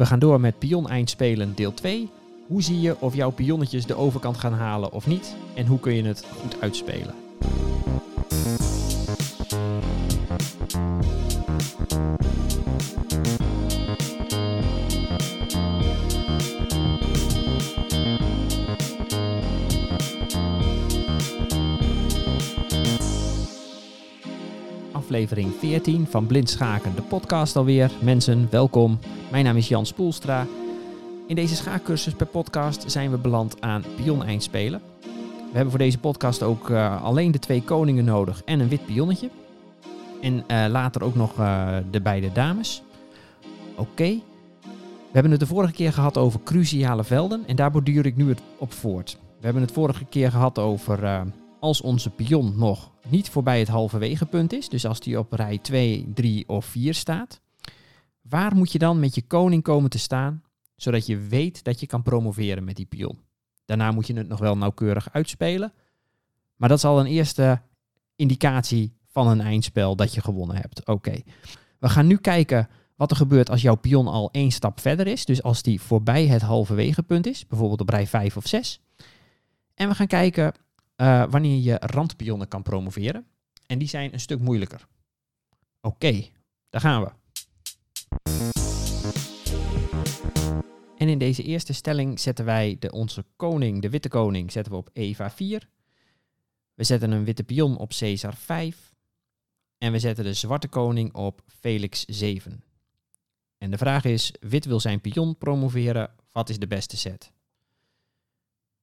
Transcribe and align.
We 0.00 0.06
gaan 0.06 0.18
door 0.18 0.40
met 0.40 0.58
pion 0.58 0.88
eindspelen 0.88 1.54
deel 1.54 1.74
2. 1.74 2.10
Hoe 2.46 2.62
zie 2.62 2.80
je 2.80 3.00
of 3.00 3.14
jouw 3.14 3.30
pionnetjes 3.30 3.86
de 3.86 3.94
overkant 3.94 4.36
gaan 4.36 4.52
halen 4.52 4.92
of 4.92 5.06
niet? 5.06 5.36
En 5.54 5.66
hoe 5.66 5.80
kun 5.80 5.94
je 5.94 6.02
het 6.02 6.24
goed 6.40 6.60
uitspelen? 6.60 7.14
Aflevering 25.40 25.72
14 25.84 26.06
van 26.06 26.26
Blind 26.26 26.50
Schaken, 26.50 26.94
de 26.94 27.02
podcast 27.02 27.56
alweer. 27.56 27.90
Mensen, 28.00 28.48
welkom. 28.50 28.98
Mijn 29.30 29.44
naam 29.44 29.56
is 29.56 29.68
Jan 29.68 29.86
Spoelstra. 29.86 30.46
In 31.26 31.34
deze 31.34 31.54
schaakcursus 31.56 32.12
per 32.12 32.26
podcast 32.26 32.90
zijn 32.90 33.10
we 33.10 33.16
beland 33.16 33.60
aan 33.60 33.84
pion 33.96 34.24
eindspelen. 34.24 34.80
We 35.00 35.52
hebben 35.52 35.70
voor 35.70 35.78
deze 35.78 35.98
podcast 35.98 36.42
ook 36.42 36.68
uh, 36.68 37.02
alleen 37.02 37.30
de 37.30 37.38
twee 37.38 37.62
koningen 37.62 38.04
nodig 38.04 38.42
en 38.44 38.60
een 38.60 38.68
wit 38.68 38.86
pionnetje. 38.86 39.30
En 40.20 40.34
uh, 40.34 40.66
later 40.68 41.04
ook 41.04 41.14
nog 41.14 41.38
uh, 41.38 41.76
de 41.90 42.00
beide 42.00 42.32
dames. 42.32 42.82
Oké. 43.76 44.20
We 44.62 45.12
hebben 45.12 45.30
het 45.30 45.40
de 45.40 45.46
vorige 45.46 45.72
keer 45.72 45.92
gehad 45.92 46.18
over 46.18 46.40
cruciale 46.44 47.04
velden 47.04 47.46
en 47.46 47.56
daar 47.56 47.70
borduur 47.70 48.06
ik 48.06 48.16
nu 48.16 48.28
het 48.28 48.42
op 48.58 48.72
voort. 48.72 49.18
We 49.38 49.44
hebben 49.44 49.62
het 49.62 49.72
vorige 49.72 50.04
keer 50.04 50.30
gehad 50.30 50.58
over 50.58 51.24
als 51.60 51.80
onze 51.80 52.10
pion 52.10 52.54
nog 52.56 52.90
niet 53.10 53.28
voorbij 53.28 53.58
het 53.58 53.68
halverwege 53.68 54.26
punt 54.26 54.52
is, 54.52 54.68
dus 54.68 54.86
als 54.86 55.00
die 55.00 55.18
op 55.18 55.32
rij 55.32 55.58
2, 55.58 56.12
3 56.14 56.48
of 56.48 56.64
4 56.64 56.94
staat, 56.94 57.40
waar 58.20 58.56
moet 58.56 58.72
je 58.72 58.78
dan 58.78 59.00
met 59.00 59.14
je 59.14 59.22
koning 59.22 59.62
komen 59.62 59.90
te 59.90 59.98
staan, 59.98 60.42
zodat 60.76 61.06
je 61.06 61.18
weet 61.18 61.64
dat 61.64 61.80
je 61.80 61.86
kan 61.86 62.02
promoveren 62.02 62.64
met 62.64 62.76
die 62.76 62.86
pion? 62.86 63.18
Daarna 63.64 63.90
moet 63.90 64.06
je 64.06 64.14
het 64.14 64.28
nog 64.28 64.38
wel 64.38 64.56
nauwkeurig 64.56 65.12
uitspelen, 65.12 65.72
maar 66.56 66.68
dat 66.68 66.78
is 66.78 66.84
al 66.84 67.00
een 67.00 67.06
eerste 67.06 67.62
indicatie 68.16 68.92
van 69.06 69.28
een 69.28 69.40
eindspel 69.40 69.96
dat 69.96 70.14
je 70.14 70.20
gewonnen 70.20 70.56
hebt. 70.56 70.86
Oké, 70.86 71.22
we 71.78 71.88
gaan 71.88 72.06
nu 72.06 72.16
kijken 72.16 72.68
wat 72.96 73.10
er 73.10 73.16
gebeurt 73.16 73.50
als 73.50 73.62
jouw 73.62 73.74
pion 73.74 74.06
al 74.06 74.28
één 74.32 74.50
stap 74.50 74.80
verder 74.80 75.06
is, 75.06 75.24
dus 75.24 75.42
als 75.42 75.62
die 75.62 75.80
voorbij 75.80 76.26
het 76.26 76.42
halverwege 76.42 77.02
punt 77.02 77.26
is, 77.26 77.46
bijvoorbeeld 77.46 77.80
op 77.80 77.88
rij 77.88 78.06
5 78.06 78.36
of 78.36 78.46
6. 78.46 78.80
En 79.74 79.88
we 79.88 79.94
gaan 79.94 80.06
kijken 80.06 80.54
uh, 81.00 81.24
wanneer 81.30 81.60
je 81.60 81.76
randpionnen 81.78 82.48
kan 82.48 82.62
promoveren. 82.62 83.26
En 83.66 83.78
die 83.78 83.88
zijn 83.88 84.12
een 84.12 84.20
stuk 84.20 84.40
moeilijker. 84.40 84.86
Oké, 85.80 86.24
daar 86.68 86.80
gaan 86.80 87.02
we. 87.02 87.10
En 90.96 91.08
in 91.08 91.18
deze 91.18 91.42
eerste 91.42 91.72
stelling 91.72 92.20
zetten 92.20 92.44
wij 92.44 92.76
de, 92.78 92.92
onze 92.92 93.24
koning, 93.36 93.82
de 93.82 93.90
witte 93.90 94.08
koning, 94.08 94.52
zetten 94.52 94.72
we 94.72 94.78
op 94.78 94.90
Eva 94.92 95.30
4. 95.30 95.68
We 96.74 96.84
zetten 96.84 97.10
een 97.10 97.24
witte 97.24 97.44
pion 97.44 97.76
op 97.76 97.92
Caesar 97.98 98.34
5. 98.34 98.94
En 99.78 99.92
we 99.92 99.98
zetten 99.98 100.24
de 100.24 100.34
zwarte 100.34 100.68
koning 100.68 101.14
op 101.14 101.42
Felix 101.46 102.04
7. 102.04 102.64
En 103.58 103.70
de 103.70 103.78
vraag 103.78 104.04
is, 104.04 104.34
wit 104.40 104.64
wil 104.64 104.80
zijn 104.80 105.00
pion 105.00 105.38
promoveren, 105.38 106.14
wat 106.32 106.48
is 106.48 106.58
de 106.58 106.66
beste 106.66 106.96
set? 106.96 107.32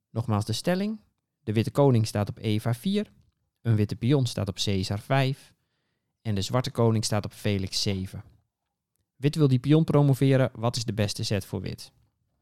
Nogmaals 0.10 0.46
de 0.46 0.54
stelling. 0.54 1.00
De 1.48 1.54
witte 1.54 1.72
koning 1.72 2.08
staat 2.08 2.30
op 2.30 2.38
Eva 2.38 2.74
4. 2.74 3.12
Een 3.62 3.76
witte 3.76 3.96
pion 3.96 4.26
staat 4.26 4.48
op 4.48 4.56
Caesar 4.56 5.00
5. 5.00 5.54
En 6.22 6.36
de 6.36 6.42
zwarte 6.42 6.72
koning 6.72 7.06
staat 7.06 7.26
op 7.26 7.34
Felix 7.34 7.82
7. 7.82 8.24
Wit 9.16 9.36
wil 9.36 9.48
die 9.48 9.60
pion 9.60 9.84
promoveren. 9.84 10.52
Wat 10.54 10.76
is 10.76 10.86
de 10.86 10.94
beste 10.94 11.24
zet 11.24 11.46
voor 11.46 11.62
wit? 11.62 11.92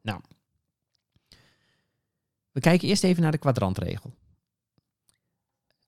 Nou, 0.02 0.22
we 2.52 2.60
kijken 2.60 2.88
eerst 2.88 3.04
even 3.04 3.22
naar 3.22 3.32
de 3.32 3.38
kwadrantregel. 3.38 4.14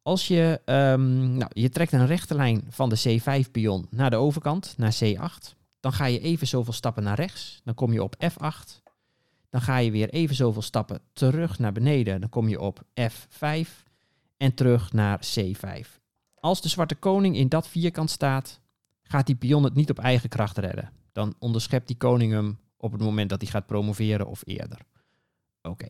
Als 0.01 0.28
je, 0.28 0.61
um, 0.66 1.38
nou, 1.38 1.51
je 1.53 1.69
trekt 1.69 1.91
een 1.91 2.07
rechte 2.07 2.35
lijn 2.35 2.66
van 2.69 2.89
de 2.89 3.19
C5-pion 3.19 3.88
naar 3.89 4.09
de 4.09 4.16
overkant, 4.16 4.73
naar 4.78 4.97
C8, 5.03 5.55
dan 5.79 5.94
ga 5.94 6.05
je 6.05 6.19
even 6.19 6.47
zoveel 6.47 6.73
stappen 6.73 7.03
naar 7.03 7.16
rechts. 7.16 7.61
Dan 7.63 7.73
kom 7.73 7.94
je 7.94 8.03
op 8.03 8.16
F8. 8.31 8.86
Dan 9.57 9.66
ga 9.66 9.78
je 9.78 9.91
weer 9.91 10.09
even 10.09 10.35
zoveel 10.35 10.62
stappen 10.62 11.01
terug 11.13 11.59
naar 11.59 11.72
beneden. 11.72 12.19
Dan 12.22 12.29
kom 12.29 12.47
je 12.47 12.59
op 12.59 12.84
F5 13.01 13.69
en 14.38 14.53
terug 14.53 14.94
naar 14.94 15.28
C5. 15.40 15.88
Als 16.35 16.62
de 16.62 16.69
zwarte 16.69 16.95
koning 16.95 17.35
in 17.35 17.50
dat 17.50 17.67
vierkant 17.67 18.09
staat, 18.09 18.62
gaat 19.03 19.25
die 19.25 19.35
pion 19.35 19.63
het 19.63 19.73
niet 19.73 19.90
op 19.90 20.00
eigen 20.00 20.29
kracht 20.29 20.57
redden. 20.57 20.91
Dan 21.12 21.35
onderschept 21.40 21.88
die 21.88 21.97
koning 21.97 22.31
hem 22.31 22.59
op 22.78 22.91
het 22.91 23.01
moment 23.01 23.29
dat 23.29 23.41
hij 23.41 23.50
gaat 23.50 23.66
promoveren 23.66 24.28
of 24.28 24.41
eerder. 24.46 24.79
Oké. 25.62 25.88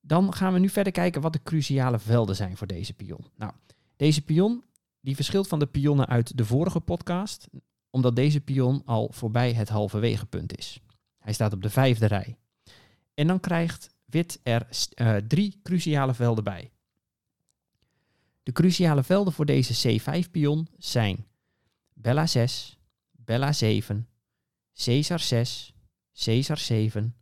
Dan 0.00 0.32
gaan 0.34 0.52
we 0.52 0.58
nu 0.58 0.68
verder 0.68 0.92
kijken 0.92 1.20
wat 1.20 1.32
de 1.32 1.42
cruciale 1.42 1.98
velden 1.98 2.36
zijn 2.36 2.56
voor 2.56 2.66
deze 2.66 2.92
pion. 2.92 3.26
Nou, 3.36 3.52
deze 3.96 4.22
pion 4.22 4.64
die 5.00 5.14
verschilt 5.14 5.48
van 5.48 5.58
de 5.58 5.66
pionnen 5.66 6.06
uit 6.06 6.36
de 6.36 6.44
vorige 6.44 6.80
podcast, 6.80 7.46
omdat 7.90 8.16
deze 8.16 8.40
pion 8.40 8.82
al 8.84 9.10
voorbij 9.12 9.52
het 9.52 9.68
halverwege 9.68 10.26
punt 10.26 10.58
is. 10.58 10.80
Hij 11.18 11.32
staat 11.32 11.52
op 11.52 11.62
de 11.62 11.70
vijfde 11.70 12.06
rij. 12.06 12.36
En 13.18 13.26
dan 13.26 13.40
krijgt 13.40 13.90
wit 14.04 14.40
er 14.42 14.68
uh, 14.94 15.16
drie 15.16 15.60
cruciale 15.62 16.14
velden 16.14 16.44
bij. 16.44 16.70
De 18.42 18.52
cruciale 18.52 19.02
velden 19.02 19.32
voor 19.32 19.46
deze 19.46 20.00
C5-pion 20.00 20.68
zijn 20.76 21.26
Bella 21.92 22.26
6, 22.26 22.78
Bella 23.10 23.52
7, 23.52 24.08
Caesar 24.74 25.20
6, 25.20 25.74
Caesar 26.24 26.58
7, 26.58 27.16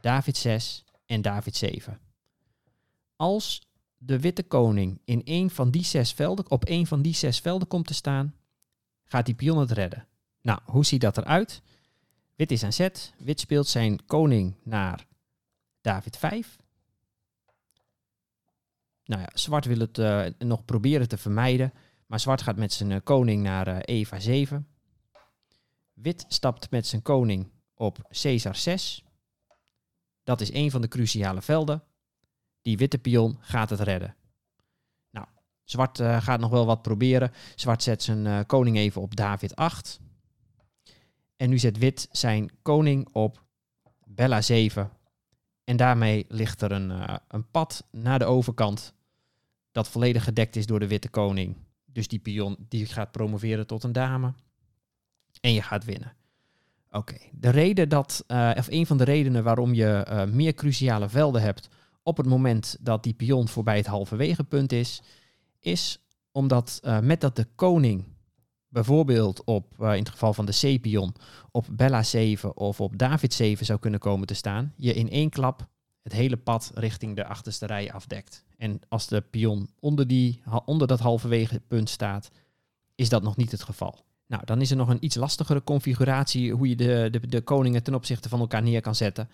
David 0.00 0.36
6 0.36 0.84
en 1.06 1.22
David 1.22 1.56
7. 1.56 2.00
Als 3.16 3.68
de 3.96 4.20
witte 4.20 4.42
koning 4.42 5.00
in 5.04 5.20
een 5.24 5.50
van 5.50 5.70
die 5.70 5.84
zes 5.84 6.12
velden, 6.12 6.50
op 6.50 6.68
een 6.68 6.86
van 6.86 7.02
die 7.02 7.14
zes 7.14 7.40
velden 7.40 7.68
komt 7.68 7.86
te 7.86 7.94
staan, 7.94 8.34
gaat 9.04 9.26
die 9.26 9.34
pion 9.34 9.58
het 9.58 9.70
redden. 9.70 10.06
Nou, 10.42 10.60
hoe 10.64 10.84
ziet 10.84 11.00
dat 11.00 11.16
eruit? 11.16 11.62
Wit 12.34 12.50
is 12.50 12.62
aan 12.62 12.72
zet. 12.72 13.12
Wit 13.18 13.40
speelt 13.40 13.66
zijn 13.66 14.04
koning 14.06 14.54
naar 14.62 15.07
David 15.80 16.16
5. 16.16 16.56
Nou 19.08 19.20
ja, 19.20 19.28
zwart 19.32 19.64
wil 19.64 19.78
het 19.78 19.98
uh, 19.98 20.26
nog 20.38 20.64
proberen 20.64 21.08
te 21.08 21.18
vermijden. 21.18 21.72
Maar 22.06 22.20
zwart 22.20 22.42
gaat 22.42 22.56
met 22.56 22.72
zijn 22.72 22.90
uh, 22.90 22.98
koning 23.04 23.42
naar 23.42 23.68
uh, 23.68 23.78
Eva 23.80 24.20
7. 24.20 24.68
Wit 25.92 26.24
stapt 26.28 26.70
met 26.70 26.86
zijn 26.86 27.02
koning 27.02 27.50
op 27.74 28.08
Caesar 28.10 28.56
6. 28.56 29.04
Dat 30.24 30.40
is 30.40 30.52
een 30.52 30.70
van 30.70 30.80
de 30.80 30.88
cruciale 30.88 31.42
velden. 31.42 31.82
Die 32.62 32.76
witte 32.76 32.98
pion 32.98 33.36
gaat 33.40 33.70
het 33.70 33.80
redden. 33.80 34.16
Nou, 35.10 35.26
zwart 35.64 36.00
gaat 36.00 36.40
nog 36.40 36.50
wel 36.50 36.66
wat 36.66 36.82
proberen. 36.82 37.32
Zwart 37.54 37.82
zet 37.82 38.02
zijn 38.02 38.46
koning 38.46 38.76
even 38.76 39.02
op 39.02 39.16
David 39.16 39.56
8. 39.56 40.00
En 41.36 41.50
nu 41.50 41.58
zet 41.58 41.78
wit 41.78 42.08
zijn 42.10 42.50
koning 42.62 43.08
op 43.12 43.44
Bella 44.04 44.42
7. 44.42 44.97
En 45.68 45.76
daarmee 45.76 46.24
ligt 46.28 46.62
er 46.62 46.72
een, 46.72 46.90
uh, 46.90 47.16
een 47.28 47.50
pad 47.50 47.84
naar 47.90 48.18
de 48.18 48.24
overkant 48.24 48.94
dat 49.72 49.88
volledig 49.88 50.24
gedekt 50.24 50.56
is 50.56 50.66
door 50.66 50.80
de 50.80 50.86
witte 50.86 51.08
koning. 51.08 51.56
Dus 51.84 52.08
die 52.08 52.18
pion 52.18 52.56
die 52.68 52.86
gaat 52.86 53.10
promoveren 53.10 53.66
tot 53.66 53.84
een 53.84 53.92
dame. 53.92 54.32
En 55.40 55.52
je 55.52 55.62
gaat 55.62 55.84
winnen. 55.84 56.12
Oké, 56.90 57.16
de 57.32 57.50
reden 57.50 57.88
dat, 57.88 58.24
uh, 58.28 58.50
of 58.56 58.66
een 58.70 58.86
van 58.86 58.96
de 58.96 59.04
redenen 59.04 59.44
waarom 59.44 59.74
je 59.74 60.06
uh, 60.08 60.24
meer 60.24 60.54
cruciale 60.54 61.08
velden 61.08 61.42
hebt 61.42 61.68
op 62.02 62.16
het 62.16 62.26
moment 62.26 62.76
dat 62.80 63.02
die 63.02 63.14
pion 63.14 63.48
voorbij 63.48 63.76
het 63.76 63.86
halverwege 63.86 64.44
punt 64.44 64.72
is, 64.72 65.02
is 65.60 66.00
omdat 66.32 66.80
met 67.02 67.20
dat 67.20 67.36
de 67.36 67.46
koning 67.54 68.04
bijvoorbeeld 68.68 69.44
op, 69.44 69.74
uh, 69.80 69.92
in 69.92 69.98
het 69.98 70.08
geval 70.08 70.34
van 70.34 70.46
de 70.46 70.76
C-pion, 70.76 71.14
op 71.50 71.66
Bella 71.70 72.02
7 72.02 72.56
of 72.56 72.80
op 72.80 72.98
David 72.98 73.34
7 73.34 73.66
zou 73.66 73.78
kunnen 73.78 74.00
komen 74.00 74.26
te 74.26 74.34
staan, 74.34 74.72
je 74.76 74.94
in 74.94 75.10
één 75.10 75.30
klap 75.30 75.66
het 76.02 76.12
hele 76.12 76.36
pad 76.36 76.70
richting 76.74 77.16
de 77.16 77.26
achterste 77.26 77.66
rij 77.66 77.92
afdekt. 77.92 78.44
En 78.56 78.80
als 78.88 79.06
de 79.06 79.20
pion 79.20 79.68
onder, 79.80 80.06
die, 80.06 80.42
onder 80.64 80.86
dat 80.86 81.00
halverwege 81.00 81.60
punt 81.60 81.88
staat, 81.88 82.30
is 82.94 83.08
dat 83.08 83.22
nog 83.22 83.36
niet 83.36 83.50
het 83.50 83.62
geval. 83.62 84.04
Nou, 84.26 84.44
dan 84.44 84.60
is 84.60 84.70
er 84.70 84.76
nog 84.76 84.88
een 84.88 85.04
iets 85.04 85.14
lastigere 85.14 85.64
configuratie 85.64 86.52
hoe 86.52 86.68
je 86.68 86.76
de, 86.76 87.08
de, 87.10 87.26
de 87.26 87.40
koningen 87.40 87.82
ten 87.82 87.94
opzichte 87.94 88.28
van 88.28 88.40
elkaar 88.40 88.62
neer 88.62 88.80
kan 88.80 88.94
zetten. 88.94 89.30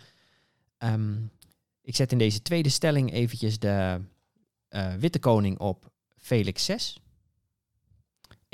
Um, 0.79 1.31
ik 1.83 1.97
zet 1.97 2.13
in 2.13 2.19
deze 2.19 2.43
tweede 2.43 2.69
stelling 2.69 3.13
eventjes 3.13 3.59
de 3.59 4.01
uh, 4.71 4.95
witte 4.95 5.19
koning 5.19 5.59
op 5.59 5.91
Felix 6.17 6.65
6. 6.65 7.01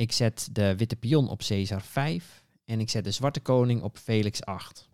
Ik 0.01 0.13
zet 0.13 0.49
de 0.53 0.77
witte 0.77 0.97
pion 0.97 1.29
op 1.29 1.39
Caesar 1.39 1.83
5 1.83 2.45
en 2.65 2.81
ik 2.81 2.91
zet 2.91 3.05
de 3.05 3.11
zwarte 3.11 3.41
koning 3.41 3.83
op 3.83 3.97
Felix 3.99 4.43
8. 4.45 4.89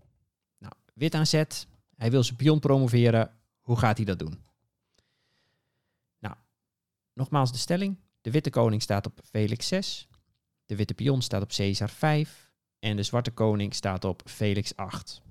Nou, 0.58 0.73
wit 0.94 1.14
aan 1.14 1.26
zet. 1.26 1.67
Hij 1.97 2.11
wil 2.11 2.23
zijn 2.23 2.37
pion 2.37 2.58
promoveren. 2.58 3.31
Hoe 3.61 3.79
gaat 3.79 3.97
hij 3.97 4.06
dat 4.06 4.19
doen? 4.19 4.44
Nou, 6.19 6.35
nogmaals 7.12 7.53
de 7.53 7.58
stelling. 7.58 7.97
De 8.20 8.31
witte 8.31 8.50
koning 8.50 8.82
staat 8.82 9.06
op 9.06 9.20
Felix 9.25 9.69
6. 9.69 10.08
De 10.64 10.76
witte 10.76 10.94
pion 10.94 11.23
staat 11.23 11.43
op 11.43 11.53
Caesar 11.56 11.91
5. 11.91 12.50
En 12.79 12.97
de 12.97 13.03
zwarte 13.03 13.31
koning 13.31 13.75
staat 13.75 14.05
op 14.05 14.23
Felix 14.25 14.76
8. 14.76 15.23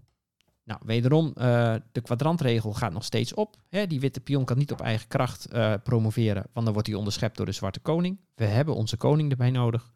Nou, 0.66 0.80
wederom, 0.86 1.28
uh, 1.28 1.76
de 1.92 2.02
kwadrantregel 2.02 2.74
gaat 2.74 2.92
nog 2.92 3.04
steeds 3.04 3.34
op. 3.34 3.56
Hè, 3.70 3.88
die 3.88 4.00
witte 4.00 4.20
pion 4.20 4.46
kan 4.46 4.58
niet 4.58 4.72
op 4.72 4.82
eigen 4.82 5.08
kracht 5.08 5.54
uh, 5.54 5.74
promoveren, 5.84 6.46
want 6.54 6.66
dan 6.66 6.74
wordt 6.74 6.88
hij 6.88 6.98
onderschept 6.98 7.38
door 7.38 7.46
de 7.46 7.52
zwarte 7.52 7.80
koning. 7.80 8.20
We 8.36 8.46
hebben 8.46 8.76
onze 8.76 8.98
koning 8.98 9.32
erbij 9.32 9.52
nodig. 9.52 9.94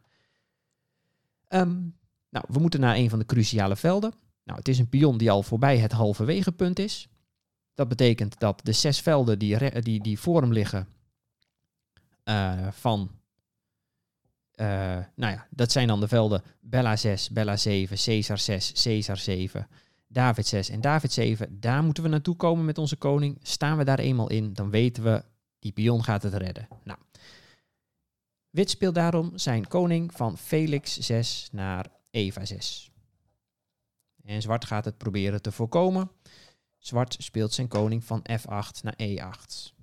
Um, 1.47 1.97
nou, 2.29 2.45
we 2.49 2.59
moeten 2.59 2.79
naar 2.79 2.95
een 2.95 3.09
van 3.09 3.19
de 3.19 3.25
cruciale 3.25 3.75
velden. 3.75 4.13
Nou, 4.43 4.57
het 4.57 4.67
is 4.67 4.79
een 4.79 4.89
pion 4.89 5.17
die 5.17 5.31
al 5.31 5.43
voorbij 5.43 5.77
het 5.77 5.91
halverwege 5.91 6.51
punt 6.51 6.79
is. 6.79 7.07
Dat 7.73 7.87
betekent 7.87 8.39
dat 8.39 8.61
de 8.63 8.71
zes 8.71 8.99
velden 8.99 9.39
die, 9.39 9.81
die, 9.81 10.03
die 10.03 10.19
voor 10.19 10.41
hem 10.41 10.53
liggen 10.53 10.87
uh, 12.23 12.67
van... 12.71 13.11
nou 15.15 15.33
ja, 15.33 15.47
dat 15.49 15.71
zijn 15.71 15.87
dan 15.87 15.99
de 15.99 16.07
velden 16.07 16.43
Bella 16.61 16.95
6, 16.95 17.29
Bella 17.29 17.57
7, 17.57 17.97
Caesar 17.97 18.37
6, 18.37 18.83
Caesar 18.83 19.17
7... 19.17 19.67
David 20.11 20.47
6 20.47 20.69
en 20.69 20.81
David 20.81 21.11
7, 21.11 21.59
daar 21.59 21.83
moeten 21.83 22.03
we 22.03 22.09
naartoe 22.09 22.35
komen 22.35 22.65
met 22.65 22.77
onze 22.77 22.95
koning. 22.95 23.37
Staan 23.41 23.77
we 23.77 23.83
daar 23.83 23.99
eenmaal 23.99 24.29
in, 24.29 24.53
dan 24.53 24.69
weten 24.69 25.03
we, 25.03 25.23
die 25.59 25.71
pion 25.71 26.03
gaat 26.03 26.23
het 26.23 26.33
redden. 26.33 26.67
Nou, 26.83 26.99
Wit 28.49 28.69
speelt 28.69 28.95
daarom 28.95 29.37
zijn 29.37 29.67
koning 29.67 30.13
van 30.13 30.37
Felix 30.37 30.97
6 30.97 31.49
naar 31.51 31.85
Eva 32.11 32.45
6. 32.45 32.91
En 34.23 34.41
zwart 34.41 34.65
gaat 34.65 34.85
het 34.85 34.97
proberen 34.97 35.41
te 35.41 35.51
voorkomen. 35.51 36.11
Zwart 36.77 37.15
speelt 37.19 37.53
zijn 37.53 37.67
koning 37.67 38.03
van 38.03 38.25
F8 38.31 38.81
naar 38.81 38.97
E8. 39.03 39.73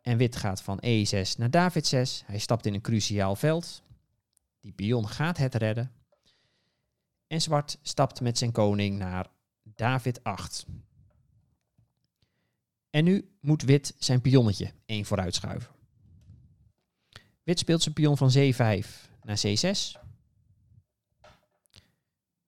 En 0.00 0.16
wit 0.16 0.36
gaat 0.36 0.62
van 0.62 0.82
E6 0.86 1.36
naar 1.36 1.50
David 1.50 1.86
6. 1.86 2.22
Hij 2.26 2.38
stapt 2.38 2.66
in 2.66 2.74
een 2.74 2.80
cruciaal 2.80 3.36
veld. 3.36 3.82
Die 4.60 4.72
pion 4.72 5.08
gaat 5.08 5.36
het 5.36 5.54
redden. 5.54 5.92
En 7.26 7.40
zwart 7.40 7.78
stapt 7.82 8.20
met 8.20 8.38
zijn 8.38 8.52
koning 8.52 8.98
naar 8.98 9.30
David 9.62 10.24
8. 10.24 10.66
En 12.90 13.04
nu 13.04 13.36
moet 13.40 13.62
wit 13.62 13.94
zijn 13.98 14.20
pionnetje 14.20 14.72
één 14.86 15.04
vooruit 15.04 15.34
schuiven. 15.34 15.74
Wit 17.42 17.58
speelt 17.58 17.82
zijn 17.82 17.94
pion 17.94 18.16
van 18.16 18.32
C5 18.32 18.86
naar 19.22 19.40
C6. 19.46 20.00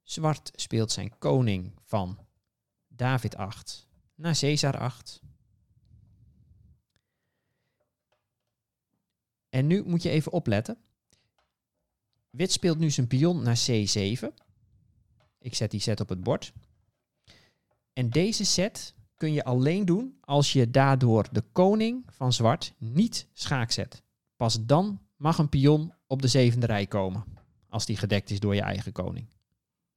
Zwart 0.02 0.50
speelt 0.54 0.92
zijn 0.92 1.18
koning 1.18 1.72
van 1.84 2.18
David 2.88 3.36
8 3.36 3.88
naar 4.14 4.38
Caesar 4.38 4.78
8. 4.78 5.20
En 9.48 9.66
nu 9.66 9.82
moet 9.84 10.02
je 10.02 10.10
even 10.10 10.32
opletten. 10.32 10.78
Wit 12.30 12.52
speelt 12.52 12.78
nu 12.78 12.90
zijn 12.90 13.06
pion 13.06 13.42
naar 13.42 13.58
C7. 13.70 14.45
Ik 15.46 15.54
zet 15.54 15.70
die 15.70 15.80
set 15.80 16.00
op 16.00 16.08
het 16.08 16.22
bord. 16.22 16.52
En 17.92 18.10
deze 18.10 18.44
set 18.44 18.94
kun 19.16 19.32
je 19.32 19.44
alleen 19.44 19.84
doen 19.84 20.16
als 20.20 20.52
je 20.52 20.70
daardoor 20.70 21.28
de 21.32 21.42
koning 21.52 22.04
van 22.08 22.32
zwart 22.32 22.74
niet 22.78 23.28
schaak 23.32 23.70
zet. 23.70 24.02
Pas 24.36 24.64
dan 24.64 25.00
mag 25.16 25.38
een 25.38 25.48
pion 25.48 25.92
op 26.06 26.22
de 26.22 26.28
zevende 26.28 26.66
rij 26.66 26.86
komen. 26.86 27.24
Als 27.68 27.86
die 27.86 27.96
gedekt 27.96 28.30
is 28.30 28.40
door 28.40 28.54
je 28.54 28.60
eigen 28.60 28.92
koning. 28.92 29.28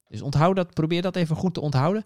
Dus 0.08 0.22
onthoud 0.22 0.56
dat, 0.56 0.74
probeer 0.74 1.02
dat 1.02 1.16
even 1.16 1.36
goed 1.36 1.54
te 1.54 1.60
onthouden. 1.60 2.04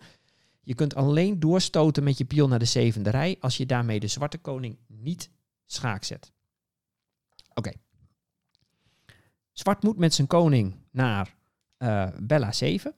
Je 0.63 0.75
kunt 0.75 0.95
alleen 0.95 1.41
doorstoten 1.41 2.05
met 2.05 2.19
je 2.19 2.25
pion 2.25 2.49
naar 2.49 2.59
de 2.59 2.65
zevende 2.65 3.11
rij 3.11 3.37
als 3.41 3.57
je 3.57 3.67
daarmee 3.67 4.01
de 4.01 4.07
zwarte 4.07 4.39
koning 4.39 4.79
niet 4.87 5.31
schaak 5.65 6.05
zet. 6.05 6.33
Oké. 7.55 7.73
Zwart 9.53 9.83
moet 9.83 9.99
met 9.99 10.15
zijn 10.15 10.27
koning 10.27 10.77
naar 10.91 11.35
uh, 11.79 12.09
Bella 12.21 12.53
7. 12.53 12.95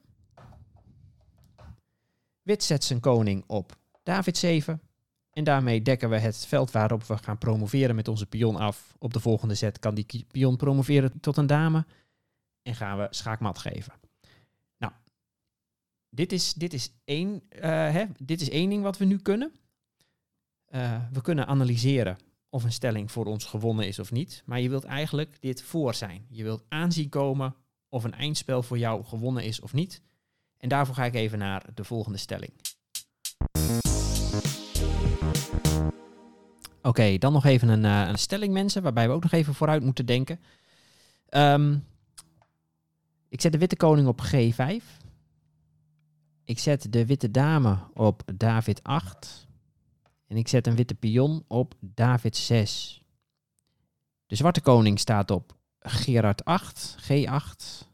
Wit 2.46 2.62
zet 2.62 2.84
zijn 2.84 3.00
koning 3.00 3.44
op 3.46 3.76
David 4.02 4.36
7. 4.36 4.80
En 5.30 5.44
daarmee 5.44 5.82
dekken 5.82 6.10
we 6.10 6.18
het 6.18 6.46
veld 6.46 6.70
waarop 6.70 7.04
we 7.04 7.18
gaan 7.18 7.38
promoveren 7.38 7.94
met 7.94 8.08
onze 8.08 8.26
pion 8.26 8.56
af. 8.56 8.94
Op 8.98 9.12
de 9.12 9.20
volgende 9.20 9.54
zet 9.54 9.78
kan 9.78 9.94
die 9.94 10.26
pion 10.30 10.56
promoveren 10.56 11.20
tot 11.20 11.36
een 11.36 11.46
dame. 11.46 11.86
En 12.62 12.74
gaan 12.74 12.98
we 12.98 13.06
schaakmat 13.10 13.58
geven. 13.58 13.92
Nou, 14.78 14.92
dit 16.10 16.32
is, 16.32 16.54
dit 16.54 16.72
is, 16.72 16.92
één, 17.04 17.42
uh, 17.50 17.60
hè, 17.62 18.04
dit 18.18 18.40
is 18.40 18.50
één 18.50 18.68
ding 18.68 18.82
wat 18.82 18.98
we 18.98 19.04
nu 19.04 19.18
kunnen. 19.18 19.52
Uh, 20.68 21.02
we 21.12 21.20
kunnen 21.20 21.46
analyseren 21.46 22.16
of 22.48 22.64
een 22.64 22.72
stelling 22.72 23.12
voor 23.12 23.26
ons 23.26 23.44
gewonnen 23.44 23.86
is 23.86 23.98
of 23.98 24.12
niet. 24.12 24.42
Maar 24.44 24.60
je 24.60 24.68
wilt 24.68 24.84
eigenlijk 24.84 25.36
dit 25.40 25.62
voor 25.62 25.94
zijn. 25.94 26.26
Je 26.28 26.42
wilt 26.42 26.64
aanzien 26.68 27.08
komen 27.08 27.54
of 27.88 28.04
een 28.04 28.14
eindspel 28.14 28.62
voor 28.62 28.78
jou 28.78 29.04
gewonnen 29.04 29.44
is 29.44 29.60
of 29.60 29.72
niet. 29.72 30.02
En 30.66 30.72
daarvoor 30.72 30.94
ga 30.94 31.04
ik 31.04 31.14
even 31.14 31.38
naar 31.38 31.64
de 31.74 31.84
volgende 31.84 32.18
stelling. 32.18 32.52
Oké, 36.82 37.18
dan 37.18 37.32
nog 37.32 37.44
even 37.44 37.68
een, 37.68 37.84
uh, 37.84 38.08
een, 38.08 38.18
stelling, 38.18 38.52
mensen, 38.52 38.82
waarbij 38.82 39.08
we 39.08 39.14
ook 39.14 39.22
nog 39.22 39.32
even 39.32 39.54
vooruit 39.54 39.82
moeten 39.82 40.06
denken. 40.06 40.40
Um, 41.30 41.84
ik 43.28 43.40
zet 43.40 43.52
de 43.52 43.58
witte 43.58 43.76
koning 43.76 44.08
op 44.08 44.20
G5. 44.20 44.84
Ik 46.44 46.58
zet 46.58 46.92
de 46.92 47.06
witte 47.06 47.30
dame 47.30 47.78
op 47.94 48.22
David 48.34 48.82
8. 48.82 49.46
En 50.26 50.36
ik 50.36 50.48
zet 50.48 50.66
een 50.66 50.76
witte 50.76 50.94
pion 50.94 51.44
op 51.48 51.74
David 51.80 52.36
6. 52.36 53.02
De 54.26 54.36
zwarte 54.36 54.60
koning 54.60 54.98
staat 54.98 55.30
op 55.30 55.56
Gerard 55.78 56.44
8, 56.44 56.96
G8. 57.02 57.86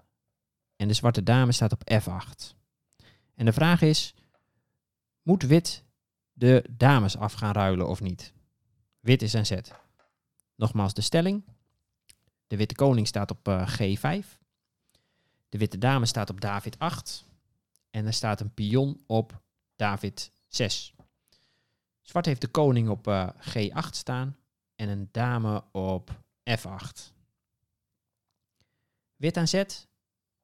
En 0.76 0.88
de 0.88 0.94
zwarte 0.94 1.22
dame 1.22 1.52
staat 1.52 1.72
op 1.72 1.92
F8. 1.92 2.61
En 3.34 3.44
de 3.44 3.52
vraag 3.52 3.80
is, 3.80 4.14
moet 5.22 5.42
wit 5.42 5.84
de 6.32 6.64
dames 6.70 7.16
af 7.16 7.32
gaan 7.32 7.52
ruilen 7.52 7.88
of 7.88 8.00
niet? 8.00 8.32
Wit 9.00 9.22
is 9.22 9.32
een 9.32 9.46
zet. 9.46 9.72
Nogmaals 10.54 10.94
de 10.94 11.00
stelling. 11.00 11.44
De 12.46 12.56
witte 12.56 12.74
koning 12.74 13.06
staat 13.06 13.30
op 13.30 13.48
uh, 13.48 13.68
G5. 13.68 14.26
De 15.48 15.58
witte 15.58 15.78
dame 15.78 16.06
staat 16.06 16.30
op 16.30 16.40
David 16.40 16.78
8. 16.78 17.24
En 17.90 18.06
er 18.06 18.12
staat 18.12 18.40
een 18.40 18.54
pion 18.54 19.02
op 19.06 19.42
David 19.76 20.30
6. 20.48 20.94
Zwart 22.00 22.26
heeft 22.26 22.40
de 22.40 22.48
koning 22.48 22.88
op 22.88 23.06
uh, 23.06 23.28
G8 23.28 23.88
staan 23.90 24.36
en 24.74 24.88
een 24.88 25.08
dame 25.12 25.64
op 25.72 26.10
F8. 26.50 27.12
Wit 29.16 29.36
aan 29.36 29.48
zet. 29.48 29.88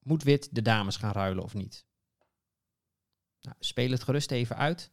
Moet 0.02 0.22
wit 0.22 0.48
de 0.54 0.62
dames 0.62 0.96
gaan 0.96 1.12
ruilen 1.12 1.44
of 1.44 1.54
niet? 1.54 1.86
Nou, 3.40 3.56
speel 3.58 3.90
het 3.90 4.02
gerust 4.02 4.30
even 4.30 4.56
uit. 4.56 4.90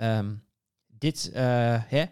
Um, 0.00 0.44
dit, 0.86 1.30
uh, 1.34 1.34
hè, 1.84 2.04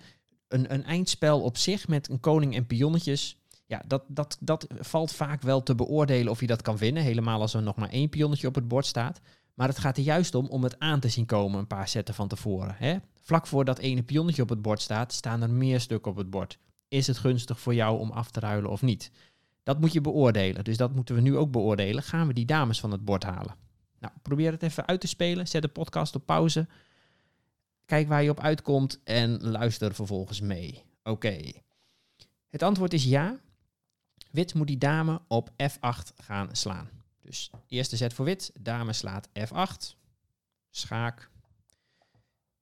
een, 0.48 0.72
een 0.72 0.84
eindspel 0.84 1.40
op 1.40 1.56
zich 1.56 1.88
met 1.88 2.10
een 2.10 2.20
koning 2.20 2.54
en 2.54 2.66
pionnetjes. 2.66 3.38
Ja, 3.66 3.82
dat, 3.86 4.04
dat, 4.08 4.36
dat 4.40 4.66
valt 4.78 5.12
vaak 5.12 5.42
wel 5.42 5.62
te 5.62 5.74
beoordelen 5.74 6.32
of 6.32 6.40
je 6.40 6.46
dat 6.46 6.62
kan 6.62 6.76
winnen. 6.76 7.02
Helemaal 7.02 7.40
als 7.40 7.54
er 7.54 7.62
nog 7.62 7.76
maar 7.76 7.90
één 7.90 8.08
pionnetje 8.08 8.46
op 8.46 8.54
het 8.54 8.68
bord 8.68 8.86
staat. 8.86 9.20
Maar 9.54 9.68
het 9.68 9.78
gaat 9.78 9.96
er 9.96 10.02
juist 10.02 10.34
om 10.34 10.46
om 10.46 10.62
het 10.62 10.78
aan 10.78 11.00
te 11.00 11.08
zien 11.08 11.26
komen 11.26 11.58
een 11.58 11.66
paar 11.66 11.88
zetten 11.88 12.14
van 12.14 12.28
tevoren. 12.28 12.74
Hè? 12.78 12.96
Vlak 13.22 13.46
voor 13.46 13.64
dat 13.64 13.78
ene 13.78 14.02
pionnetje 14.02 14.42
op 14.42 14.48
het 14.48 14.62
bord 14.62 14.80
staat, 14.80 15.12
staan 15.12 15.42
er 15.42 15.50
meer 15.50 15.80
stukken 15.80 16.10
op 16.10 16.16
het 16.16 16.30
bord. 16.30 16.58
Is 16.88 17.06
het 17.06 17.18
gunstig 17.18 17.60
voor 17.60 17.74
jou 17.74 17.98
om 17.98 18.10
af 18.10 18.30
te 18.30 18.40
ruilen 18.40 18.70
of 18.70 18.82
niet? 18.82 19.10
Dat 19.62 19.80
moet 19.80 19.92
je 19.92 20.00
beoordelen. 20.00 20.64
Dus 20.64 20.76
dat 20.76 20.94
moeten 20.94 21.14
we 21.14 21.20
nu 21.20 21.36
ook 21.36 21.50
beoordelen. 21.50 22.02
Gaan 22.02 22.26
we 22.26 22.32
die 22.32 22.46
dames 22.46 22.80
van 22.80 22.90
het 22.90 23.04
bord 23.04 23.22
halen? 23.22 23.54
Nou, 24.00 24.14
probeer 24.22 24.52
het 24.52 24.62
even 24.62 24.86
uit 24.86 25.00
te 25.00 25.06
spelen. 25.06 25.48
Zet 25.48 25.62
de 25.62 25.68
podcast 25.68 26.14
op 26.14 26.26
pauze. 26.26 26.66
Kijk 27.84 28.08
waar 28.08 28.22
je 28.22 28.30
op 28.30 28.40
uitkomt 28.40 29.00
en 29.04 29.42
luister 29.42 29.94
vervolgens 29.94 30.40
mee. 30.40 30.84
Oké. 31.02 31.52
Het 32.48 32.62
antwoord 32.62 32.92
is 32.92 33.04
ja. 33.04 33.40
Wit 34.30 34.54
moet 34.54 34.66
die 34.66 34.78
dame 34.78 35.20
op 35.28 35.50
F8 35.50 36.14
gaan 36.16 36.48
slaan. 36.52 36.88
Dus 37.20 37.50
eerste 37.66 37.96
zet 37.96 38.12
voor 38.12 38.24
wit. 38.24 38.52
Dame 38.60 38.92
slaat 38.92 39.28
F8. 39.28 39.96
Schaak. 40.70 41.30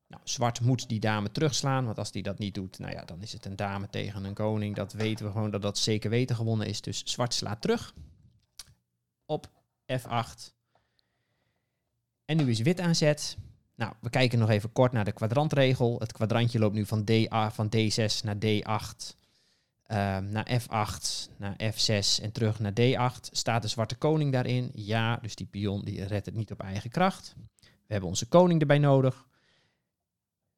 Nou, 0.06 0.22
zwart 0.24 0.60
moet 0.60 0.88
die 0.88 1.00
dame 1.00 1.30
terugslaan, 1.30 1.84
want 1.84 1.98
als 1.98 2.12
die 2.12 2.22
dat 2.22 2.38
niet 2.38 2.54
doet, 2.54 2.78
nou 2.78 2.92
ja, 2.92 3.04
dan 3.04 3.22
is 3.22 3.32
het 3.32 3.44
een 3.44 3.56
dame 3.56 3.88
tegen 3.90 4.24
een 4.24 4.34
koning. 4.34 4.76
Dat 4.76 4.92
weten 4.92 5.26
we 5.26 5.32
gewoon 5.32 5.50
dat 5.50 5.62
dat 5.62 5.78
zeker 5.78 6.10
weten 6.10 6.36
gewonnen 6.36 6.66
is. 6.66 6.80
Dus 6.80 7.02
zwart 7.04 7.34
slaat 7.34 7.60
terug 7.60 7.94
op 9.26 9.50
F8. 9.92 10.57
En 12.28 12.36
nu 12.36 12.50
is 12.50 12.60
wit 12.60 12.80
aan 12.80 12.94
zet. 12.94 13.36
Nou, 13.74 13.92
we 14.00 14.10
kijken 14.10 14.38
nog 14.38 14.50
even 14.50 14.72
kort 14.72 14.92
naar 14.92 15.04
de 15.04 15.12
kwadrantregel. 15.12 15.98
Het 15.98 16.12
kwadrantje 16.12 16.58
loopt 16.58 16.74
nu 16.74 16.86
van, 16.86 17.04
D, 17.04 17.10
van 17.50 17.70
D6 17.76 18.22
naar 18.22 18.36
D8, 18.36 19.16
uh, 19.86 20.18
naar 20.18 20.60
F8, 20.60 21.30
naar 21.36 21.56
F6 21.72 22.22
en 22.22 22.32
terug 22.32 22.58
naar 22.58 22.72
D8. 22.72 23.20
Staat 23.20 23.62
de 23.62 23.68
zwarte 23.68 23.94
koning 23.94 24.32
daarin? 24.32 24.70
Ja, 24.74 25.16
dus 25.16 25.34
die 25.34 25.46
pion 25.46 25.84
die 25.84 26.04
redt 26.04 26.26
het 26.26 26.34
niet 26.34 26.52
op 26.52 26.60
eigen 26.60 26.90
kracht. 26.90 27.34
We 27.60 27.92
hebben 27.92 28.08
onze 28.08 28.26
koning 28.26 28.60
erbij 28.60 28.78
nodig. 28.78 29.26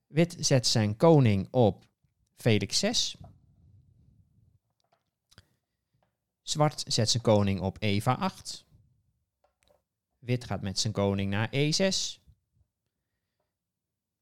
Wit 0.06 0.36
zet 0.38 0.66
zijn 0.66 0.96
koning 0.96 1.48
op 1.50 1.84
Felix 2.36 2.78
6. 2.78 3.16
Zwart 6.42 6.84
zet 6.86 7.10
zijn 7.10 7.22
koning 7.22 7.60
op 7.60 7.76
Eva 7.80 8.12
8. 8.14 8.64
Wit 10.20 10.44
gaat 10.44 10.62
met 10.62 10.78
zijn 10.78 10.92
koning 10.92 11.30
naar 11.30 11.50
E6. 11.54 12.20